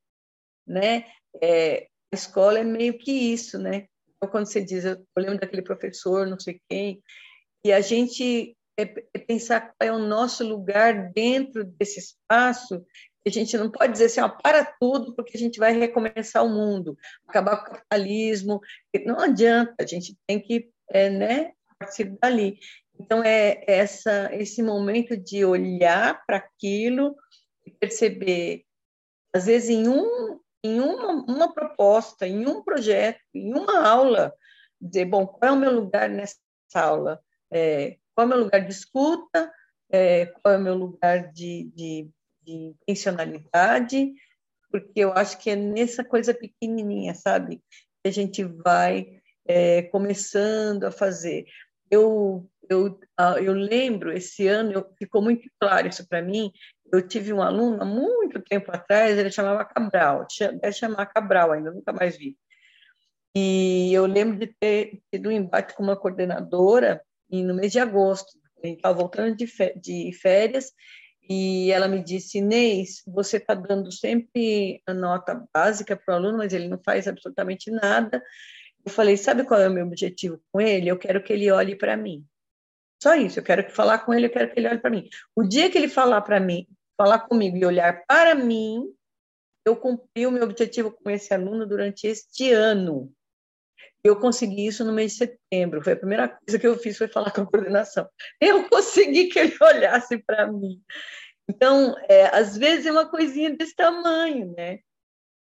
[0.66, 1.06] Né?
[1.41, 3.88] É, a escola é meio que isso, né?
[4.16, 7.02] Então, quando você diz, eu lembro daquele professor, não sei quem,
[7.64, 8.84] e a gente é,
[9.14, 12.84] é pensar qual é o nosso lugar dentro desse espaço
[13.30, 16.50] a gente não pode dizer assim, ó, para tudo, porque a gente vai recomeçar o
[16.50, 16.97] mundo,
[17.28, 18.60] acabar com o capitalismo.
[19.06, 22.60] Não adianta, a gente tem que é, né, partir dali.
[23.00, 27.16] Então, é essa, esse momento de olhar para aquilo
[27.66, 28.66] e perceber,
[29.34, 34.34] às vezes, em, um, em uma, uma proposta, em um projeto, em uma aula,
[34.80, 36.38] dizer, bom, qual é o meu lugar nessa
[36.74, 37.20] aula?
[37.52, 39.52] É, qual é o meu lugar de escuta?
[39.89, 42.10] É, qual é o meu lugar de, de
[42.50, 44.14] de intencionalidade,
[44.72, 47.62] porque eu acho que é nessa coisa pequenininha, sabe?
[48.04, 51.45] Que a gente vai é, começando a fazer.
[51.89, 52.99] Eu, eu,
[53.41, 56.51] eu lembro, esse ano, eu, ficou muito claro isso para mim,
[56.91, 60.26] eu tive um aluno há muito tempo atrás, ele chamava Cabral,
[60.61, 62.38] deve chamar Cabral ainda, nunca mais vi.
[63.36, 67.80] E eu lembro de ter tido um embate com uma coordenadora e no mês de
[67.80, 68.32] agosto,
[68.63, 70.72] ele estava voltando de férias
[71.30, 76.39] e ela me disse, Inês, você está dando sempre a nota básica para o aluno,
[76.39, 78.22] mas ele não faz absolutamente nada.
[78.84, 80.89] Eu falei, sabe qual é o meu objetivo com ele?
[80.89, 82.26] Eu quero que ele olhe para mim.
[83.02, 85.08] Só isso, eu quero falar com ele, eu quero que ele olhe para mim.
[85.36, 88.84] O dia que ele falar para mim, falar comigo e olhar para mim,
[89.66, 93.12] eu cumpri o meu objetivo com esse aluno durante este ano.
[94.04, 95.84] Eu consegui isso no mês de setembro.
[95.84, 98.08] Foi a primeira coisa que eu fiz foi falar com a coordenação.
[98.39, 100.82] Eu consegui que ele olhasse para mim.
[101.50, 104.80] Então, é, às vezes é uma coisinha desse tamanho, né?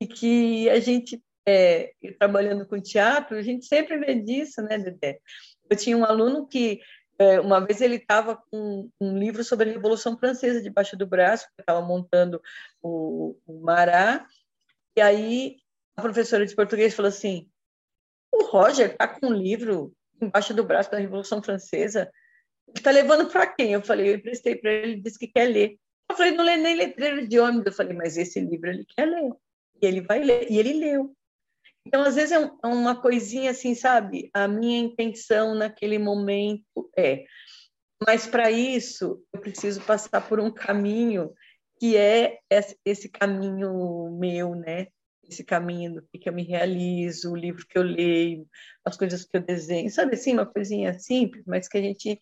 [0.01, 5.19] E que a gente, é, trabalhando com teatro, a gente sempre vê disso, né, Dedé?
[5.69, 6.81] Eu tinha um aluno que,
[7.19, 11.47] é, uma vez ele estava com um livro sobre a Revolução Francesa debaixo do braço,
[11.59, 12.41] estava montando
[12.83, 14.27] o, o Mará,
[14.97, 15.57] e aí
[15.97, 17.49] a professora de português falou assim,
[18.33, 22.11] o Roger está com um livro embaixo do braço da Revolução Francesa.
[22.69, 23.73] Ele está levando para quem?
[23.73, 25.79] Eu falei, eu emprestei para ele, ele disse que quer ler.
[26.11, 27.67] Eu falei, não lê nem letreiro de ônibus.
[27.67, 29.33] Eu falei, mas esse livro ele quer ler.
[29.81, 30.51] E ele vai ler.
[30.51, 31.16] E ele leu.
[31.87, 34.29] Então, às vezes, é, é uma coisinha assim, sabe?
[34.35, 37.25] A minha intenção naquele momento é.
[38.05, 41.33] Mas, para isso, eu preciso passar por um caminho
[41.79, 42.39] que é
[42.85, 44.89] esse caminho meu, né?
[45.29, 48.47] esse caminho do que, eu me realizo, o livro que eu leio,
[48.85, 52.21] as coisas que eu desenho, sabe assim, uma coisinha simples, mas que a gente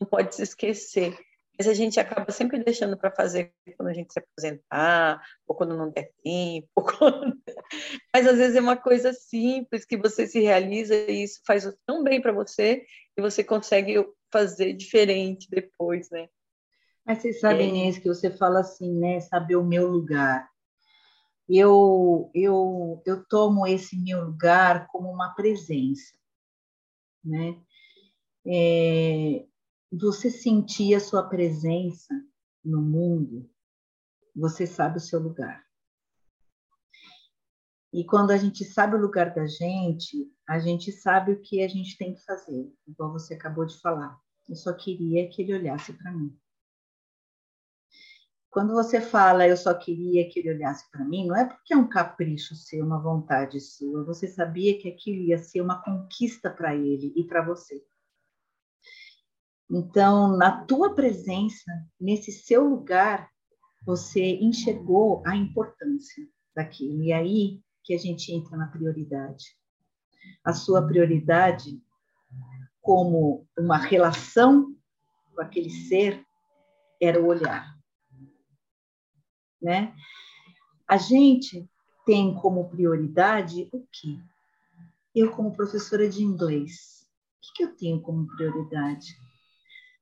[0.00, 1.16] não pode se esquecer.
[1.56, 5.76] Mas a gente acaba sempre deixando para fazer quando a gente se aposentar, ou quando
[5.76, 6.68] não der tempo.
[6.74, 7.36] Quando...
[8.12, 12.02] Mas às vezes é uma coisa simples que você se realiza e isso faz tão
[12.02, 12.84] bem para você
[13.16, 16.28] e você consegue fazer diferente depois, né?
[17.06, 17.68] Mas vocês sabem, é.
[17.68, 19.20] Inês, que você fala assim, né?
[19.20, 20.48] Saber o meu lugar
[21.48, 26.14] eu, eu, eu tomo esse meu lugar como uma presença,
[27.22, 27.60] né?
[28.46, 29.44] É,
[29.98, 32.14] você sentir a sua presença
[32.64, 33.48] no mundo,
[34.34, 35.64] você sabe o seu lugar.
[37.92, 41.68] E quando a gente sabe o lugar da gente, a gente sabe o que a
[41.68, 44.18] gente tem que fazer, igual você acabou de falar.
[44.48, 46.36] Eu só queria que ele olhasse para mim.
[48.50, 51.76] Quando você fala, eu só queria que ele olhasse para mim, não é porque é
[51.76, 54.04] um capricho seu, uma vontade sua.
[54.04, 57.84] Você sabia que aquilo ia ser uma conquista para ele e para você.
[59.70, 63.30] Então, na tua presença, nesse seu lugar,
[63.84, 67.02] você enxergou a importância daquilo.
[67.02, 69.44] E aí que a gente entra na prioridade.
[70.42, 71.82] A sua prioridade
[72.80, 74.74] como uma relação
[75.34, 76.24] com aquele ser
[77.00, 77.74] era o olhar
[79.64, 79.94] né?
[80.86, 81.66] A gente
[82.04, 84.18] tem como prioridade o quê?
[85.14, 87.08] Eu, como professora de inglês,
[87.42, 89.16] o que eu tenho como prioridade?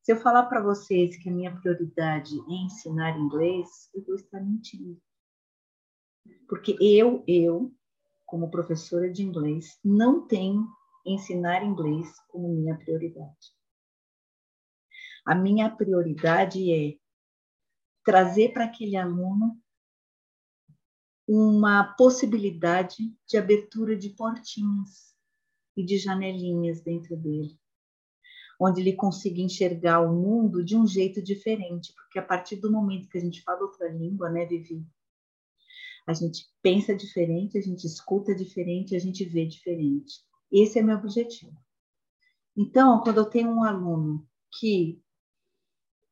[0.02, 4.40] Se eu falar para vocês que a minha prioridade é ensinar inglês, eu vou estar
[4.40, 5.00] mentindo.
[6.48, 7.72] Porque eu, eu,
[8.26, 10.66] como professora de inglês, não tenho
[11.06, 13.56] ensinar inglês como minha prioridade.
[15.24, 16.98] A minha prioridade é
[18.04, 19.56] trazer para aquele aluno
[21.28, 25.16] uma possibilidade de abertura de portinhas
[25.76, 27.56] e de janelinhas dentro dele,
[28.64, 33.08] onde ele consiga enxergar o mundo de um jeito diferente, porque a partir do momento
[33.08, 34.86] que a gente fala outra língua, né, Vivi?
[36.06, 40.20] A gente pensa diferente, a gente escuta diferente, a gente vê diferente.
[40.50, 41.56] Esse é meu objetivo.
[42.56, 44.24] Então, quando eu tenho um aluno
[44.60, 45.02] que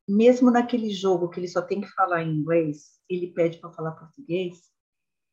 [0.08, 4.72] mesmo naquele jogo que ele só tem que falar inglês, ele pede para falar português,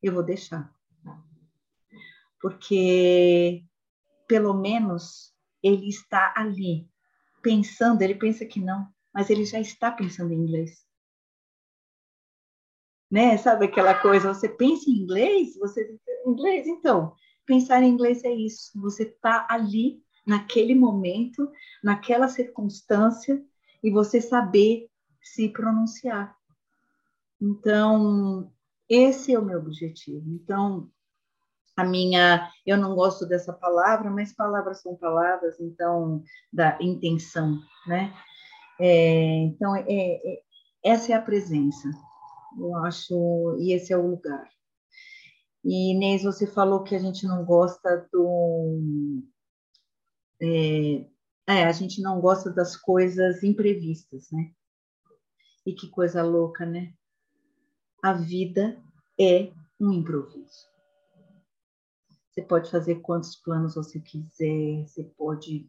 [0.03, 0.71] eu vou deixar.
[2.39, 3.63] Porque
[4.27, 6.87] pelo menos ele está ali
[7.41, 10.85] pensando, ele pensa que não, mas ele já está pensando em inglês.
[13.09, 13.37] Né?
[13.37, 17.15] Sabe aquela coisa, você pensa em inglês, você inglês, então,
[17.45, 21.49] pensar em inglês é isso, você está ali naquele momento,
[21.81, 23.41] naquela circunstância
[23.81, 24.89] e você saber
[25.21, 26.35] se pronunciar.
[27.39, 28.51] Então,
[28.89, 30.29] esse é o meu objetivo.
[30.29, 30.91] Então,
[31.77, 38.11] a minha, eu não gosto dessa palavra, mas palavras são palavras, então, da intenção, né?
[38.79, 40.41] É, então, é, é,
[40.83, 41.87] essa é a presença,
[42.57, 44.49] eu acho, e esse é o lugar.
[45.63, 49.23] E Inês, você falou que a gente não gosta do.
[50.41, 51.05] É,
[51.47, 54.51] é, a gente não gosta das coisas imprevistas, né?
[55.63, 56.93] E que coisa louca, né?
[58.03, 58.81] A vida
[59.19, 60.76] é um improviso.
[62.37, 65.67] Você pode fazer quantos planos você quiser, você pode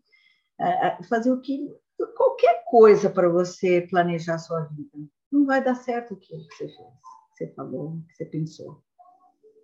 [0.60, 1.66] é, fazer o que
[2.14, 4.98] qualquer coisa para você planejar a sua vida.
[5.32, 8.82] Não vai dar certo o que você fez, que você falou, que você pensou,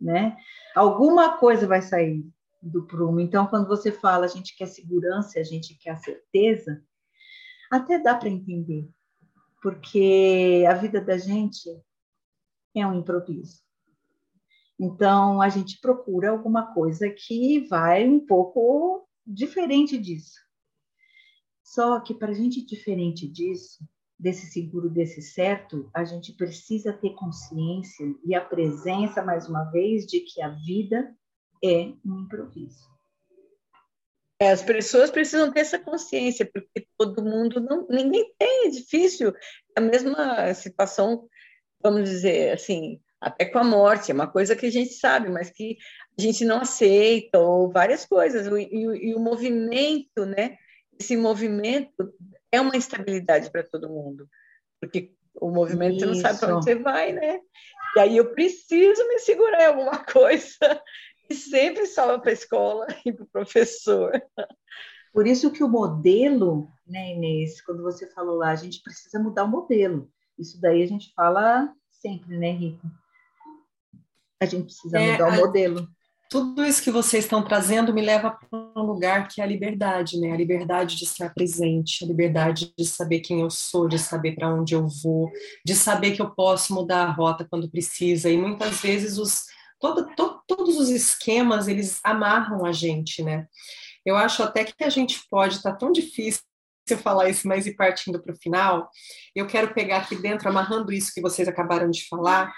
[0.00, 0.34] né?
[0.74, 2.26] Alguma coisa vai sair
[2.62, 3.20] do prumo.
[3.20, 6.82] Então, quando você fala, a gente quer segurança, a gente quer certeza,
[7.70, 8.88] até dá para entender,
[9.60, 11.68] porque a vida da gente
[12.74, 13.63] é um improviso.
[14.78, 20.34] Então, a gente procura alguma coisa que vai um pouco diferente disso.
[21.62, 23.84] Só que para a gente diferente disso,
[24.18, 30.06] desse seguro, desse certo, a gente precisa ter consciência e a presença, mais uma vez,
[30.06, 31.14] de que a vida
[31.64, 32.92] é um improviso.
[34.38, 39.32] É, as pessoas precisam ter essa consciência, porque todo mundo não, ninguém tem, é difícil.
[39.76, 41.28] A mesma situação,
[41.82, 45.50] vamos dizer assim, até com a morte, é uma coisa que a gente sabe, mas
[45.50, 45.78] que
[46.18, 50.56] a gente não aceita, ou várias coisas, e, e, e o movimento, né?
[51.00, 52.12] Esse movimento
[52.52, 54.28] é uma instabilidade para todo mundo,
[54.80, 56.00] porque o movimento Isso.
[56.00, 57.40] você não sabe para onde você vai, né?
[57.96, 60.82] E aí eu preciso me segurar em alguma coisa,
[61.28, 64.12] e sempre salva para a escola e para o professor.
[65.12, 69.44] Por isso que o modelo, né, Inês, quando você falou lá, a gente precisa mudar
[69.44, 70.10] o modelo.
[70.38, 73.03] Isso daí a gente fala sempre, né, Rita?
[74.44, 75.88] A gente precisa é, mudar o modelo.
[76.30, 80.18] Tudo isso que vocês estão trazendo me leva para um lugar que é a liberdade,
[80.18, 80.32] né?
[80.32, 84.52] A liberdade de estar presente, a liberdade de saber quem eu sou, de saber para
[84.52, 85.30] onde eu vou,
[85.64, 88.30] de saber que eu posso mudar a rota quando precisa.
[88.30, 89.44] E muitas vezes os
[89.78, 93.46] todo, to, todos os esquemas eles amarram a gente, né?
[94.04, 96.42] Eu acho até que a gente pode, tá tão difícil
[96.90, 98.90] eu falar isso, mas ir partindo para o final,
[99.34, 102.52] eu quero pegar aqui dentro, amarrando isso que vocês acabaram de falar,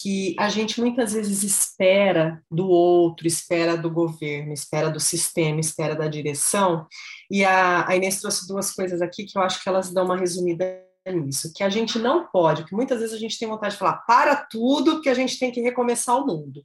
[0.00, 5.94] que a gente muitas vezes espera do outro, espera do governo, espera do sistema, espera
[5.94, 6.86] da direção.
[7.30, 10.16] E a, a Inês trouxe duas coisas aqui que eu acho que elas dão uma
[10.16, 13.78] resumida nisso, que a gente não pode, que muitas vezes a gente tem vontade de
[13.78, 16.64] falar, para tudo que a gente tem que recomeçar o mundo.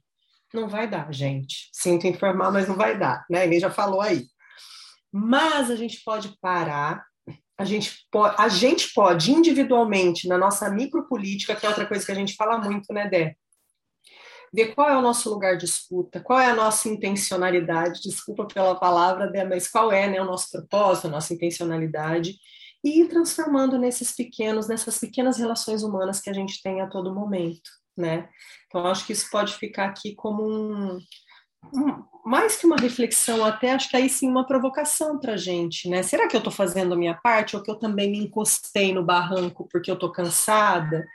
[0.54, 1.68] Não vai dar, gente.
[1.72, 3.40] Sinto informar, mas não vai dar, né?
[3.40, 4.24] A Inês já falou aí.
[5.12, 7.04] Mas a gente pode parar
[7.58, 12.12] a gente, pode, a gente pode individualmente, na nossa micropolítica, que é outra coisa que
[12.12, 13.34] a gente fala muito, né, Dé?
[14.54, 18.78] Ver qual é o nosso lugar de escuta, qual é a nossa intencionalidade, desculpa pela
[18.78, 22.36] palavra, Dé, mas qual é né, o nosso propósito, a nossa intencionalidade,
[22.84, 27.12] e ir transformando nesses pequenos, nessas pequenas relações humanas que a gente tem a todo
[27.12, 28.28] momento, né?
[28.68, 30.98] Então, acho que isso pode ficar aqui como um,
[32.24, 36.02] mais que uma reflexão, até acho que aí sim uma provocação para a gente, né?
[36.02, 39.02] Será que eu estou fazendo a minha parte ou que eu também me encostei no
[39.02, 41.06] barranco porque eu estou cansada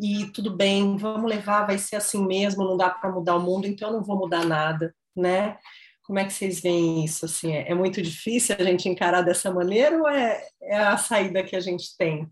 [0.00, 3.66] e tudo bem, vamos levar, vai ser assim mesmo, não dá para mudar o mundo,
[3.66, 5.58] então eu não vou mudar nada, né?
[6.04, 7.26] Como é que vocês veem isso?
[7.26, 11.44] Assim, é, é muito difícil a gente encarar dessa maneira ou é, é a saída
[11.44, 12.28] que a gente tem?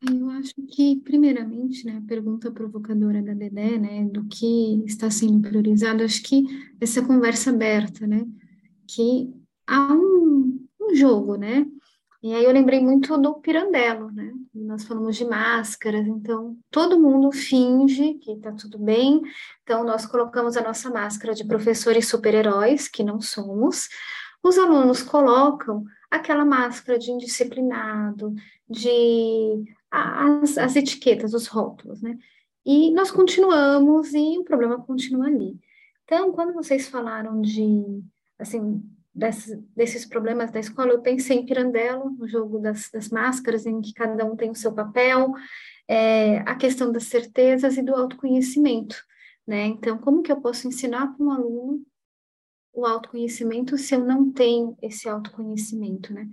[0.00, 5.40] Eu acho que, primeiramente, né, a pergunta provocadora da Dedé, né, do que está sendo
[5.40, 6.44] priorizado, acho que
[6.80, 8.24] essa conversa aberta, né,
[8.86, 9.28] que
[9.66, 11.66] há um, um jogo, né,
[12.22, 17.32] e aí eu lembrei muito do Pirandello, né, nós falamos de máscaras, então todo mundo
[17.32, 19.20] finge que está tudo bem,
[19.64, 23.88] então nós colocamos a nossa máscara de professores super-heróis, que não somos,
[24.44, 28.32] os alunos colocam aquela máscara de indisciplinado,
[28.70, 32.18] de as, as etiquetas, os rótulos, né?
[32.64, 35.58] E nós continuamos e o problema continua ali.
[36.04, 38.02] Então, quando vocês falaram de,
[38.38, 38.82] assim,
[39.74, 43.92] desses, problemas da escola, eu pensei em Pirandello, no jogo das, das máscaras, em que
[43.92, 45.32] cada um tem o seu papel,
[45.88, 48.96] é, a questão das certezas e do autoconhecimento,
[49.46, 49.66] né?
[49.66, 51.82] Então, como que eu posso ensinar para um aluno
[52.72, 56.28] o autoconhecimento se eu não tenho esse autoconhecimento, né?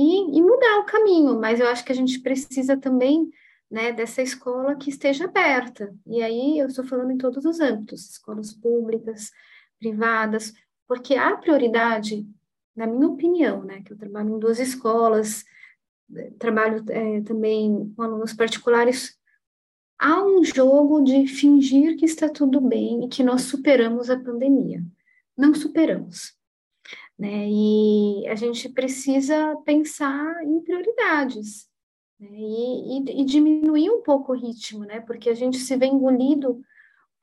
[0.00, 3.28] E, e mudar o caminho, mas eu acho que a gente precisa também
[3.68, 5.92] né, dessa escola que esteja aberta.
[6.06, 9.32] E aí eu estou falando em todos os âmbitos, escolas públicas,
[9.76, 10.54] privadas,
[10.86, 12.24] porque a prioridade,
[12.76, 15.44] na minha opinião, né, que eu trabalho em duas escolas,
[16.14, 19.18] eh, trabalho é, também com alunos particulares,
[19.98, 24.80] há um jogo de fingir que está tudo bem e que nós superamos a pandemia.
[25.36, 26.37] Não superamos.
[27.18, 27.48] Né?
[27.48, 31.68] E a gente precisa pensar em prioridades
[32.18, 32.28] né?
[32.30, 35.00] e, e, e, diminuir um pouco o ritmo, né?
[35.00, 36.62] porque a gente se vê engolido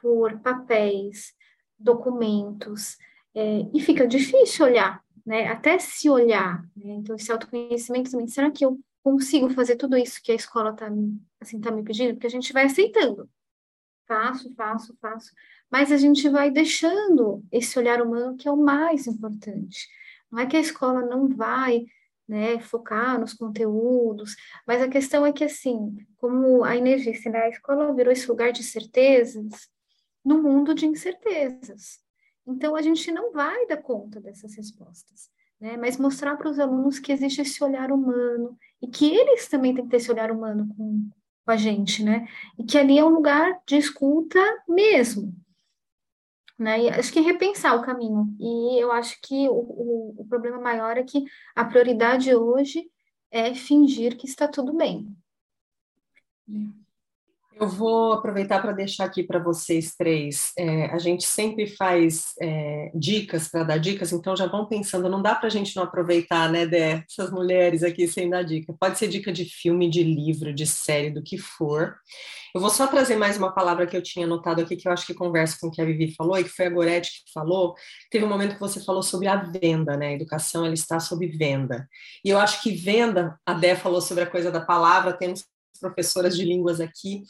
[0.02, 1.34] por papéis,
[1.80, 2.98] documentos,
[3.34, 5.48] é, e fica difícil olhar, né?
[5.48, 6.62] até se olhar.
[6.76, 6.96] Né?
[6.96, 10.89] Então, esse autoconhecimento também, será que eu consigo fazer tudo isso que a escola está
[11.39, 12.14] assim, tá me pedindo?
[12.14, 13.30] Porque a gente vai aceitando.
[14.08, 15.32] Faço, faço, faço.
[15.72, 19.88] Mas a gente vai deixando esse olhar humano que é o mais importante.
[20.32, 21.86] Não é que a escola não vai
[22.28, 24.36] né, focar nos conteúdos,
[24.66, 28.51] mas a questão é que, assim, como a disse, né, a escola virou esse lugar
[28.51, 29.70] de certezas
[30.24, 31.99] no mundo de incertezas.
[32.47, 36.99] Então, a gente não vai dar conta dessas respostas, né, mas mostrar para os alunos
[36.99, 40.68] que existe esse olhar humano e que eles também têm que ter esse olhar humano
[40.76, 41.09] com,
[41.45, 45.34] com a gente, né, e que ali é um lugar de escuta mesmo,
[46.58, 46.84] né?
[46.84, 48.36] E acho que repensar o caminho.
[48.39, 51.26] E eu acho que o, o, o problema maior é que
[51.56, 52.89] a prioridade hoje
[53.32, 55.16] é fingir que está tudo bem.
[57.58, 60.51] Eu vou aproveitar para deixar aqui para vocês três.
[60.58, 65.22] É, a gente sempre faz é, dicas para dar dicas, então já vão pensando, não
[65.22, 68.76] dá para a gente não aproveitar, né, Dé, essas mulheres aqui sem dar dica.
[68.78, 71.95] Pode ser dica de filme, de livro, de série, do que for.
[72.53, 75.06] Eu vou só trazer mais uma palavra que eu tinha anotado aqui, que eu acho
[75.06, 77.74] que conversa com o que a Vivi falou, e que foi a Goretti que falou.
[78.12, 80.08] Teve um momento que você falou sobre a venda, né?
[80.08, 81.88] A educação, ela está sob venda.
[82.24, 85.45] E eu acho que venda, a Dé falou sobre a coisa da palavra, temos
[85.78, 87.23] professoras de línguas aqui,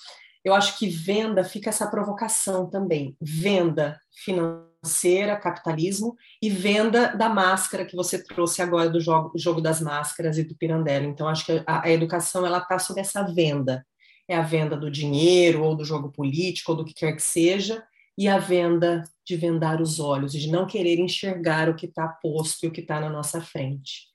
[0.45, 3.17] eu acho que venda fica essa provocação também.
[3.19, 9.81] Venda financeira, capitalismo, e venda da máscara que você trouxe agora do jogo, jogo das
[9.81, 11.07] máscaras e do Pirandello.
[11.07, 13.83] Então, acho que a, a educação ela está sob essa venda.
[14.27, 17.83] É a venda do dinheiro, ou do jogo político, ou do que quer que seja,
[18.15, 22.65] e a venda de vendar os olhos, de não querer enxergar o que está posto
[22.65, 24.14] e o que está na nossa frente.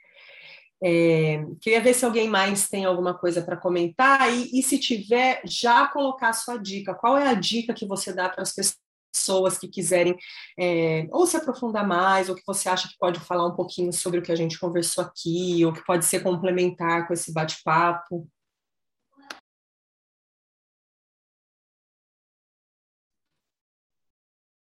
[0.82, 5.42] É, queria ver se alguém mais tem alguma coisa para comentar e, e, se tiver,
[5.44, 6.94] já colocar a sua dica.
[6.94, 8.54] Qual é a dica que você dá para as
[9.12, 10.16] pessoas que quiserem
[10.58, 14.20] é, ou se aprofundar mais, ou que você acha que pode falar um pouquinho sobre
[14.20, 18.26] o que a gente conversou aqui, ou que pode ser complementar com esse bate-papo?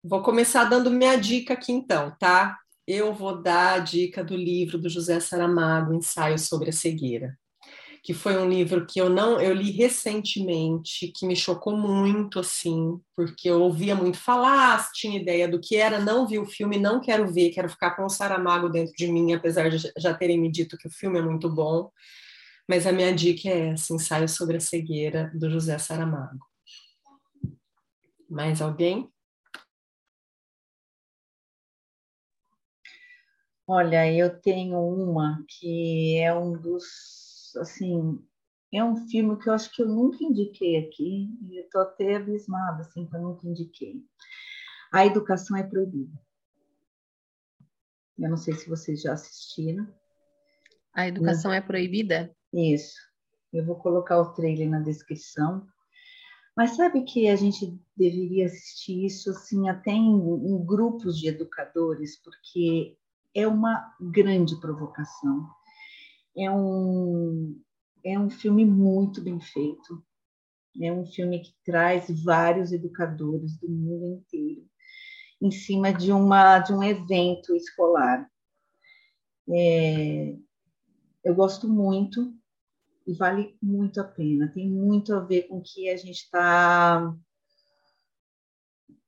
[0.02, 2.58] Vou começar dando minha dica aqui então, tá?
[2.90, 7.38] Eu vou dar a dica do livro do José Saramago, Ensaio sobre a Cegueira,
[8.02, 12.98] que foi um livro que eu não eu li recentemente, que me chocou muito assim,
[13.14, 17.00] porque eu ouvia muito falar, tinha ideia do que era, não vi o filme, não
[17.00, 20.50] quero ver, quero ficar com o Saramago dentro de mim, apesar de já terem me
[20.50, 21.90] dito que o filme é muito bom.
[22.68, 26.44] Mas a minha dica é essa, Ensaio sobre a Cegueira, do José Saramago.
[28.28, 29.08] Mais alguém?
[33.72, 38.20] Olha, eu tenho uma que é um dos, assim,
[38.74, 42.16] é um filme que eu acho que eu nunca indiquei aqui e eu tô até
[42.16, 44.02] abismada, assim, que eu nunca indiquei.
[44.92, 46.20] A Educação é Proibida.
[48.18, 49.86] Eu não sei se vocês já assistiram.
[50.92, 52.34] A Educação é Proibida?
[52.52, 52.98] Isso.
[53.52, 55.64] Eu vou colocar o trailer na descrição.
[56.56, 62.20] Mas sabe que a gente deveria assistir isso assim até em, em grupos de educadores,
[62.20, 62.98] porque
[63.34, 65.48] é uma grande provocação.
[66.36, 67.60] É um,
[68.04, 70.04] é um filme muito bem feito.
[70.80, 74.68] É um filme que traz vários educadores do mundo inteiro
[75.40, 78.30] em cima de, uma, de um evento escolar.
[79.48, 80.36] É,
[81.24, 82.34] eu gosto muito
[83.06, 84.52] e vale muito a pena.
[84.52, 87.16] Tem muito a ver com o que a gente está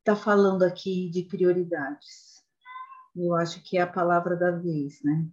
[0.02, 2.31] tá falando aqui de prioridades
[3.14, 5.28] eu acho que é a palavra da vez, né?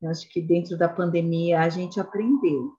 [0.00, 2.72] Eu acho que dentro da pandemia a gente aprendeu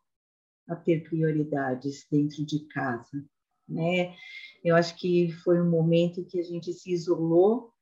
[0.68, 3.26] a ter prioridades dentro de casa,
[3.68, 4.16] né?
[4.64, 7.74] Eu acho que foi um momento que a gente se isolou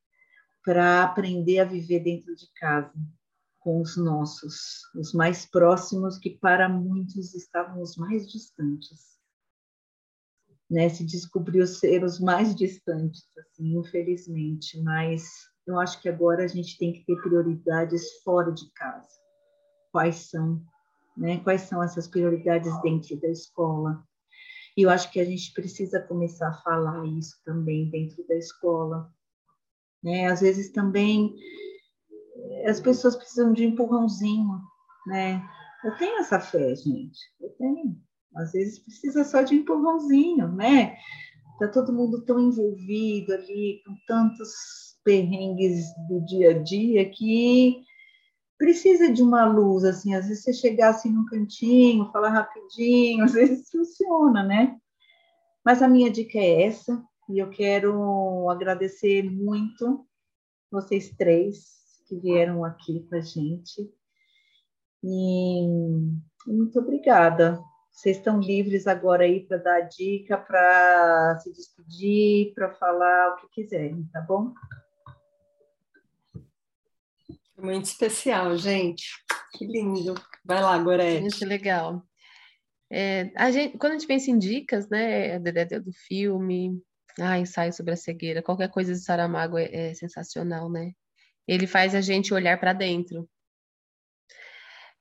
[0.64, 2.94] para aprender a viver dentro de casa
[3.60, 9.17] com os nossos, os mais próximos que para muitos estavam os mais distantes.
[10.70, 15.24] Né, se descobriu ser os mais distantes, assim, infelizmente, mas
[15.66, 19.08] eu acho que agora a gente tem que ter prioridades fora de casa.
[19.92, 20.62] Quais são?
[21.16, 21.40] Né?
[21.40, 24.04] Quais são essas prioridades dentro da escola?
[24.78, 29.12] E eu acho que a gente precisa começar a falar isso também dentro da escola.
[30.04, 30.28] Né?
[30.28, 31.36] Às vezes também
[32.38, 34.62] eh, as pessoas precisam de empurrãozinho,
[35.08, 35.44] né?
[35.84, 37.20] Eu tenho essa fé, gente.
[37.40, 38.00] Eu tenho.
[38.38, 40.96] Às vezes precisa só de empurrãozinho, né?
[41.60, 47.82] Tá todo mundo tão envolvido ali com tantos perrengues do dia a dia que
[48.58, 53.34] precisa de uma luz, assim, às vezes você chegar assim num cantinho, falar rapidinho, às
[53.34, 54.78] vezes funciona, né?
[55.64, 60.06] Mas a minha dica é essa, e eu quero agradecer muito
[60.72, 61.78] vocês três
[62.08, 63.90] que vieram aqui com a gente.
[65.04, 65.68] E
[66.48, 67.62] muito obrigada.
[67.98, 73.64] Vocês estão livres agora aí para dar dica, para se despedir, para falar o que
[73.64, 74.54] quiserem, tá bom?
[77.58, 79.10] Muito especial, gente.
[79.54, 80.14] Que lindo.
[80.46, 81.22] Vai lá, Gorete.
[81.22, 82.04] Muito legal.
[82.92, 86.80] É, a gente, quando a gente pensa em dicas, né, a Dedé do filme,
[87.20, 90.92] ah, ensaio sobre a cegueira, qualquer coisa de Saramago é, é sensacional, né?
[91.48, 93.28] Ele faz a gente olhar para dentro.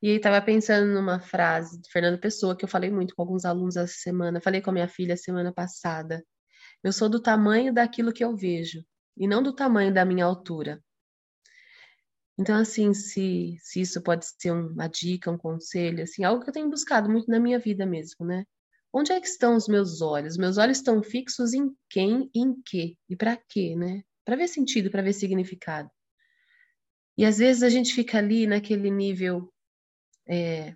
[0.06, 3.74] E estava pensando numa frase de Fernando Pessoa que eu falei muito com alguns alunos
[3.74, 6.24] essa semana, falei com a minha filha semana passada.
[6.80, 8.84] Eu sou do tamanho daquilo que eu vejo
[9.16, 10.80] e não do tamanho da minha altura.
[12.38, 16.54] Então, assim, se, se isso pode ser uma dica, um conselho, assim, algo que eu
[16.54, 18.44] tenho buscado muito na minha vida mesmo, né?
[18.92, 20.36] Onde é que estão os meus olhos?
[20.36, 24.04] Meus olhos estão fixos em quem, em que e para quê, né?
[24.24, 25.90] Para ver sentido, para ver significado.
[27.18, 29.52] E às vezes a gente fica ali naquele nível
[30.26, 30.74] é,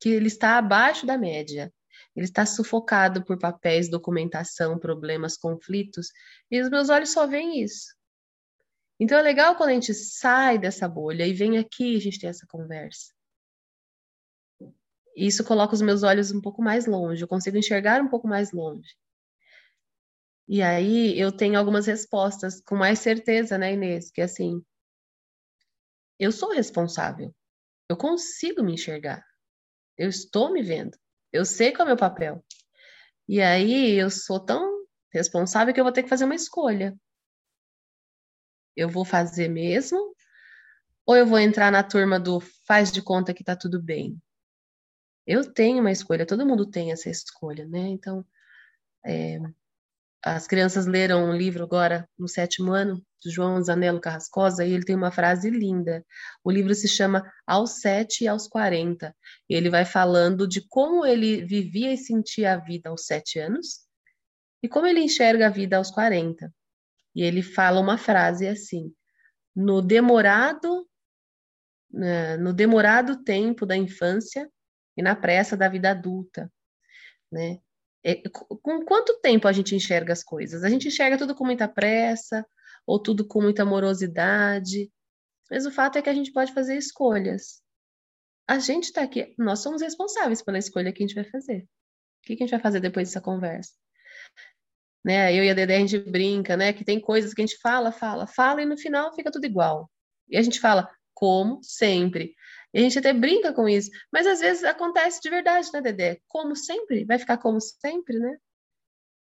[0.00, 1.72] que ele está abaixo da média.
[2.16, 6.08] Ele está sufocado por papéis, documentação, problemas, conflitos,
[6.50, 7.94] e os meus olhos só veem isso.
[8.98, 12.26] Então é legal quando a gente sai dessa bolha e vem aqui a gente ter
[12.26, 13.12] essa conversa.
[15.16, 18.52] Isso coloca os meus olhos um pouco mais longe, eu consigo enxergar um pouco mais
[18.52, 18.94] longe.
[20.46, 24.10] E aí eu tenho algumas respostas com mais certeza, né, Inês?
[24.10, 24.62] Que assim,
[26.18, 27.34] eu sou responsável.
[27.90, 29.22] Eu consigo me enxergar.
[29.98, 30.96] Eu estou me vendo.
[31.30, 32.42] Eu sei qual é o meu papel.
[33.28, 36.96] E aí eu sou tão responsável que eu vou ter que fazer uma escolha
[38.76, 40.14] eu vou fazer mesmo?
[41.06, 44.20] Ou eu vou entrar na turma do faz de conta que tá tudo bem?
[45.26, 47.88] Eu tenho uma escolha, todo mundo tem essa escolha, né?
[47.88, 48.24] Então,
[49.04, 49.38] é,
[50.22, 54.84] as crianças leram um livro agora no sétimo ano, de João Zanello Carrascosa, e ele
[54.84, 56.04] tem uma frase linda.
[56.44, 59.14] O livro se chama Aos Sete e aos Quarenta.
[59.48, 63.80] Ele vai falando de como ele vivia e sentia a vida aos sete anos
[64.62, 66.52] e como ele enxerga a vida aos quarenta.
[67.14, 68.92] E ele fala uma frase assim:
[69.54, 70.86] no demorado,
[71.90, 74.50] né, no demorado tempo da infância
[74.96, 76.50] e na pressa da vida adulta,
[77.32, 77.58] né?
[78.04, 80.64] É, com quanto tempo a gente enxerga as coisas?
[80.64, 82.46] A gente enxerga tudo com muita pressa
[82.86, 84.90] ou tudo com muita amorosidade,
[85.50, 87.62] mas o fato é que a gente pode fazer escolhas.
[88.48, 91.62] A gente está aqui, nós somos responsáveis pela escolha que a gente vai fazer.
[91.62, 93.72] O que a gente vai fazer depois dessa conversa?
[95.04, 95.34] né?
[95.34, 96.72] Eu e a Dedé a gente brinca, né?
[96.72, 99.90] Que tem coisas que a gente fala, fala, fala e no final fica tudo igual.
[100.28, 102.34] E a gente fala, como sempre.
[102.72, 106.20] E a gente até brinca com isso, mas às vezes acontece de verdade, né, Dedé?
[106.28, 108.36] Como sempre, vai ficar como sempre, né?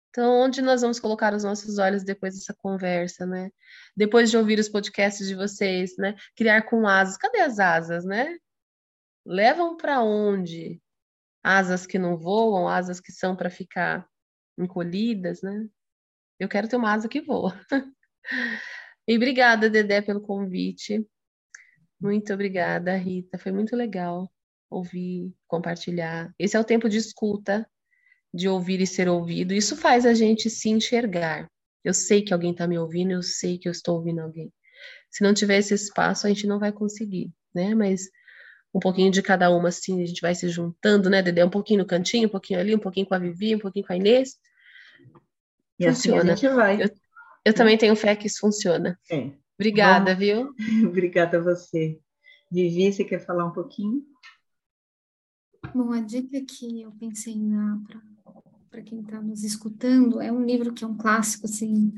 [0.09, 3.49] Então, onde nós vamos colocar os nossos olhos depois dessa conversa, né?
[3.97, 6.15] Depois de ouvir os podcasts de vocês, né?
[6.35, 7.17] Criar com asas.
[7.17, 8.37] Cadê as asas, né?
[9.25, 10.79] Levam para onde?
[11.43, 14.07] Asas que não voam, asas que são para ficar
[14.55, 15.67] encolhidas, né?
[16.39, 17.59] Eu quero ter uma asa que voa.
[19.07, 21.03] e obrigada, Dedé, pelo convite.
[22.03, 23.37] Muito obrigada, Rita.
[23.37, 24.29] Foi muito legal
[24.69, 26.33] ouvir, compartilhar.
[26.37, 27.65] Esse é o tempo de escuta,
[28.33, 29.53] de ouvir e ser ouvido.
[29.53, 31.49] Isso faz a gente se enxergar.
[31.81, 34.51] Eu sei que alguém está me ouvindo, eu sei que eu estou ouvindo alguém.
[35.09, 37.73] Se não tiver esse espaço, a gente não vai conseguir, né?
[37.73, 38.09] Mas
[38.73, 41.45] um pouquinho de cada uma, assim, a gente vai se juntando, né, Dedé?
[41.45, 43.93] Um pouquinho no cantinho, um pouquinho ali, um pouquinho com a Vivi, um pouquinho com
[43.93, 44.35] a Inês.
[45.79, 46.19] E funciona.
[46.19, 46.83] assim a gente vai.
[46.83, 46.89] Eu,
[47.45, 48.99] eu também tenho fé que isso funciona.
[49.09, 49.31] É.
[49.59, 50.55] Obrigada, Bom, viu?
[50.87, 51.99] Obrigada a você.
[52.51, 54.03] Vivi, você quer falar um pouquinho?
[55.73, 57.35] Bom, a dica que eu pensei
[58.69, 61.91] para quem está nos escutando é um livro que é um clássico, assim,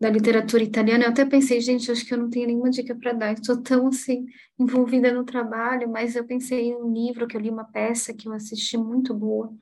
[0.00, 3.12] da literatura italiana, eu até pensei, gente, acho que eu não tenho nenhuma dica para
[3.12, 4.26] dar, estou tão assim
[4.58, 8.28] envolvida no trabalho, mas eu pensei em um livro que eu li uma peça que
[8.28, 9.52] eu assisti muito boa,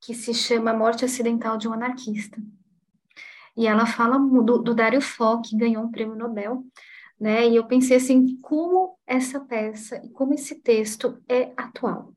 [0.00, 2.40] que se chama Morte Acidental de um Anarquista.
[3.56, 6.64] E ela fala do, do Dario Fo, que ganhou um prêmio Nobel
[7.18, 7.48] né?
[7.48, 12.14] E eu pensei assim, como essa peça e como esse texto é atual,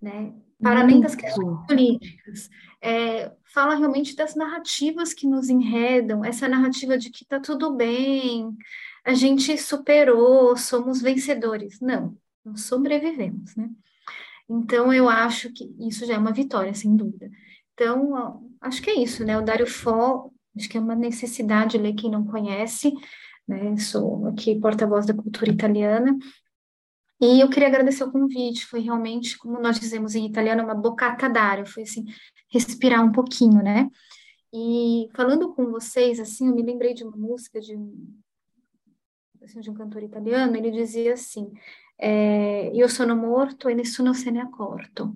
[0.00, 0.34] né?
[0.60, 2.48] Para além das questões políticas,
[2.80, 8.56] é, fala realmente das narrativas que nos enredam, essa narrativa de que está tudo bem,
[9.04, 11.80] a gente superou, somos vencedores.
[11.80, 13.68] Não, nós sobrevivemos, né?
[14.48, 17.28] Então, eu acho que isso já é uma vitória, sem dúvida.
[17.74, 19.36] Então, acho que é isso, né?
[19.38, 22.92] O Dário Fó, acho que é uma necessidade ler quem não conhece,
[23.46, 23.76] né?
[23.76, 26.16] Sou aqui porta-voz da cultura italiana.
[27.20, 31.28] E eu queria agradecer o convite, foi realmente, como nós dizemos em italiano, uma boccata
[31.28, 32.04] d'aria, foi assim,
[32.50, 33.88] respirar um pouquinho, né?
[34.52, 38.18] E falando com vocês, assim, eu me lembrei de uma música de um,
[39.42, 41.50] assim, de um cantor italiano, ele dizia assim,
[41.98, 45.14] é, Io sono morto e nessuno se ne accorto,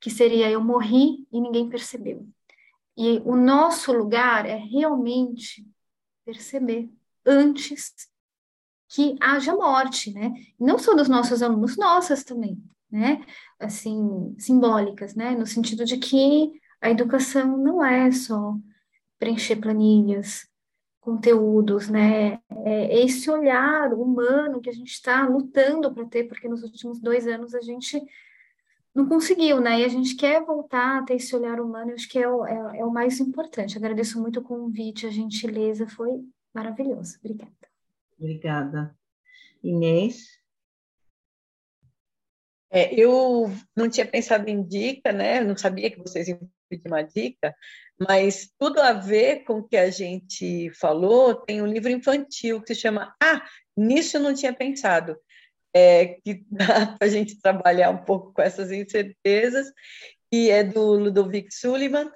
[0.00, 2.26] que seria eu morri e ninguém percebeu.
[2.96, 5.66] E o nosso lugar é realmente
[6.24, 6.90] perceber
[7.24, 7.94] antes
[8.88, 10.32] que haja morte, né?
[10.58, 13.24] Não só dos nossos alunos, nossas também, né?
[13.58, 15.30] Assim, simbólicas, né?
[15.32, 18.56] No sentido de que a educação não é só
[19.18, 20.48] preencher planilhas,
[21.00, 22.40] conteúdos, né?
[22.64, 27.26] É esse olhar humano que a gente está lutando para ter, porque nos últimos dois
[27.26, 28.00] anos a gente
[28.94, 29.80] não conseguiu, né?
[29.80, 32.46] E a gente quer voltar a ter esse olhar humano, eu acho que é o,
[32.46, 33.76] é, é o mais importante.
[33.76, 37.18] Agradeço muito o convite, a gentileza, foi maravilhoso.
[37.20, 37.52] Obrigada.
[38.18, 38.96] Obrigada.
[39.62, 40.40] Inês?
[42.72, 45.40] É, eu não tinha pensado em dica, né?
[45.40, 46.38] Não sabia que vocês iam
[46.68, 47.54] pedir uma dica,
[47.98, 51.34] mas tudo a ver com o que a gente falou.
[51.34, 53.44] Tem um livro infantil que se chama Ah,
[53.76, 55.16] nisso eu não tinha pensado.
[55.74, 59.72] É, que dá para a gente trabalhar um pouco com essas incertezas,
[60.32, 62.10] e é do Ludovic Sullivan,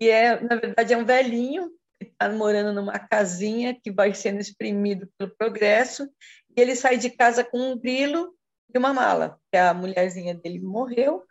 [0.00, 1.70] e é, na verdade, é um velhinho
[2.02, 6.08] está morando numa casinha que vai sendo exprimido pelo progresso,
[6.56, 8.34] e ele sai de casa com um grilo
[8.74, 11.24] e uma mala, que a mulherzinha dele morreu,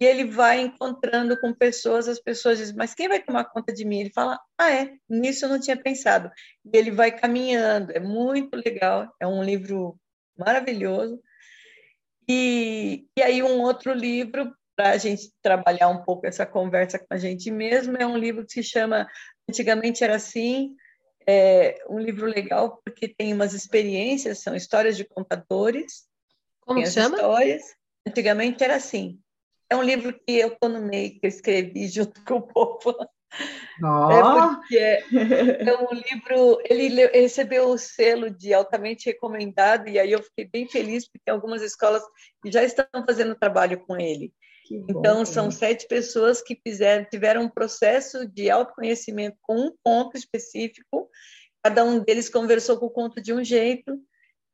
[0.00, 3.84] e ele vai encontrando com pessoas, as pessoas dizem, mas quem vai tomar conta de
[3.84, 4.00] mim?
[4.00, 6.30] Ele fala, ah, é, nisso eu não tinha pensado.
[6.64, 9.96] E ele vai caminhando, é muito legal, é um livro
[10.36, 11.20] maravilhoso.
[12.28, 17.06] E, e aí um outro livro para a gente trabalhar um pouco essa conversa com
[17.10, 19.06] a gente mesmo é um livro que se chama
[19.48, 20.76] Antigamente era assim,
[21.26, 26.04] é um livro legal porque tem umas experiências, são histórias de contadores.
[26.60, 27.16] Como chama?
[27.16, 27.62] Histórias.
[28.06, 29.18] Antigamente era assim.
[29.68, 32.96] É um livro que eu estou no meio, que eu escrevi junto com o povo.
[33.82, 34.10] Oh.
[34.10, 40.22] É porque é um livro, ele recebeu o selo de altamente recomendado, e aí eu
[40.22, 42.02] fiquei bem feliz, porque algumas escolas
[42.46, 44.32] já estão fazendo trabalho com ele.
[44.88, 51.10] Então, são sete pessoas que fizeram, tiveram um processo de autoconhecimento com um ponto específico.
[51.62, 54.00] Cada um deles conversou com o conto de um jeito.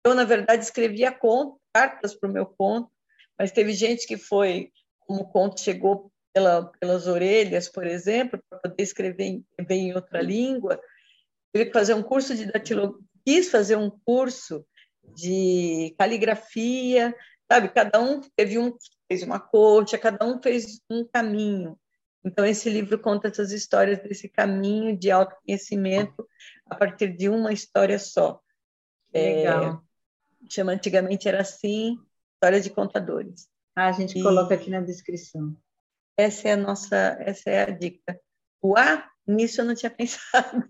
[0.04, 2.90] Eu, na verdade, escrevia conto, cartas para o meu conto,
[3.38, 8.60] mas teve gente que foi, como o conto chegou pela, pelas orelhas, por exemplo, para
[8.60, 10.80] poder escrever em, em outra língua.
[11.52, 14.64] Teve que fazer um curso de datilogia, quis fazer um curso
[15.16, 17.14] de caligrafia,
[17.50, 17.68] sabe?
[17.70, 18.72] Cada um teve um
[19.08, 21.76] fez uma corte, cada um fez um caminho.
[22.24, 26.28] Então esse livro conta essas histórias desse caminho de autoconhecimento
[26.66, 28.40] a partir de uma história só.
[29.12, 29.82] Legal.
[30.44, 31.98] É, chama antigamente era assim,
[32.34, 33.48] história de contadores.
[33.74, 35.56] Ah, a gente e coloca aqui na descrição.
[36.18, 38.20] Essa é a nossa, essa é a dica.
[38.60, 40.68] O A, nisso eu não tinha pensado.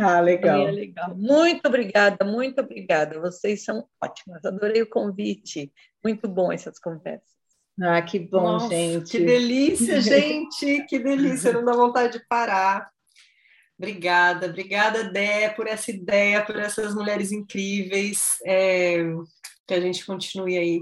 [0.00, 0.66] Ah, legal.
[0.66, 1.14] É legal.
[1.14, 3.20] Muito obrigada, muito obrigada.
[3.20, 4.42] Vocês são ótimas.
[4.42, 5.70] Adorei o convite.
[6.02, 7.34] Muito bom essas conversas.
[7.82, 9.10] Ah, que bom, Nossa, gente.
[9.10, 10.86] Que delícia, gente.
[10.86, 11.52] Que delícia.
[11.52, 12.88] Não dá vontade de parar.
[13.76, 18.38] Obrigada, obrigada, Dé, por essa ideia, por essas mulheres incríveis.
[18.46, 19.02] É,
[19.66, 20.80] que a gente continue aí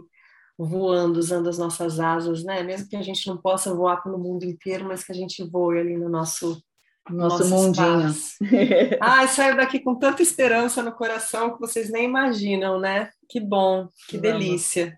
[0.58, 2.62] voando, usando as nossas asas, né?
[2.62, 5.78] Mesmo que a gente não possa voar pelo mundo inteiro, mas que a gente voe
[5.78, 6.62] ali no nosso
[7.10, 8.14] nosso, nosso mundinho.
[9.00, 13.10] Ai, saio daqui com tanta esperança no coração que vocês nem imaginam, né?
[13.28, 14.38] Que bom, que Vamos.
[14.38, 14.96] delícia.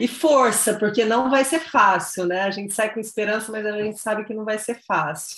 [0.00, 2.42] E força, porque não vai ser fácil, né?
[2.42, 5.36] A gente sai com esperança, mas a gente sabe que não vai ser fácil.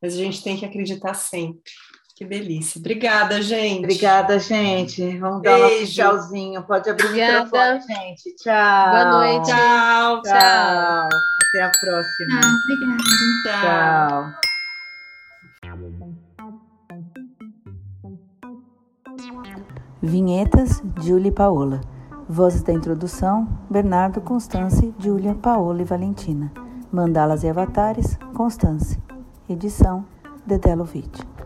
[0.00, 1.72] Mas a gente tem que acreditar sempre.
[2.18, 2.80] Que delícia.
[2.80, 3.84] Obrigada, gente.
[3.84, 5.16] Obrigada, gente.
[5.18, 5.60] Vamos Beijo.
[5.60, 6.64] dar um tchauzinho.
[6.64, 7.42] Pode abrir Obrigada.
[7.42, 8.34] o microfone, gente.
[8.34, 8.90] Tchau.
[8.90, 9.46] Boa noite.
[9.46, 10.22] Tchau.
[10.22, 11.08] Tchau.
[11.46, 12.40] Até a próxima.
[12.42, 13.04] Ah, obrigada.
[13.52, 14.48] Tchau.
[20.02, 21.80] Vinhetas, Julie e Paola.
[22.28, 26.52] Vozes da introdução, Bernardo, Constance, Júlia, Paola e Valentina.
[26.90, 29.00] Mandalas e avatares, Constance.
[29.48, 30.04] Edição,
[30.44, 31.37] Dedé Lovitch.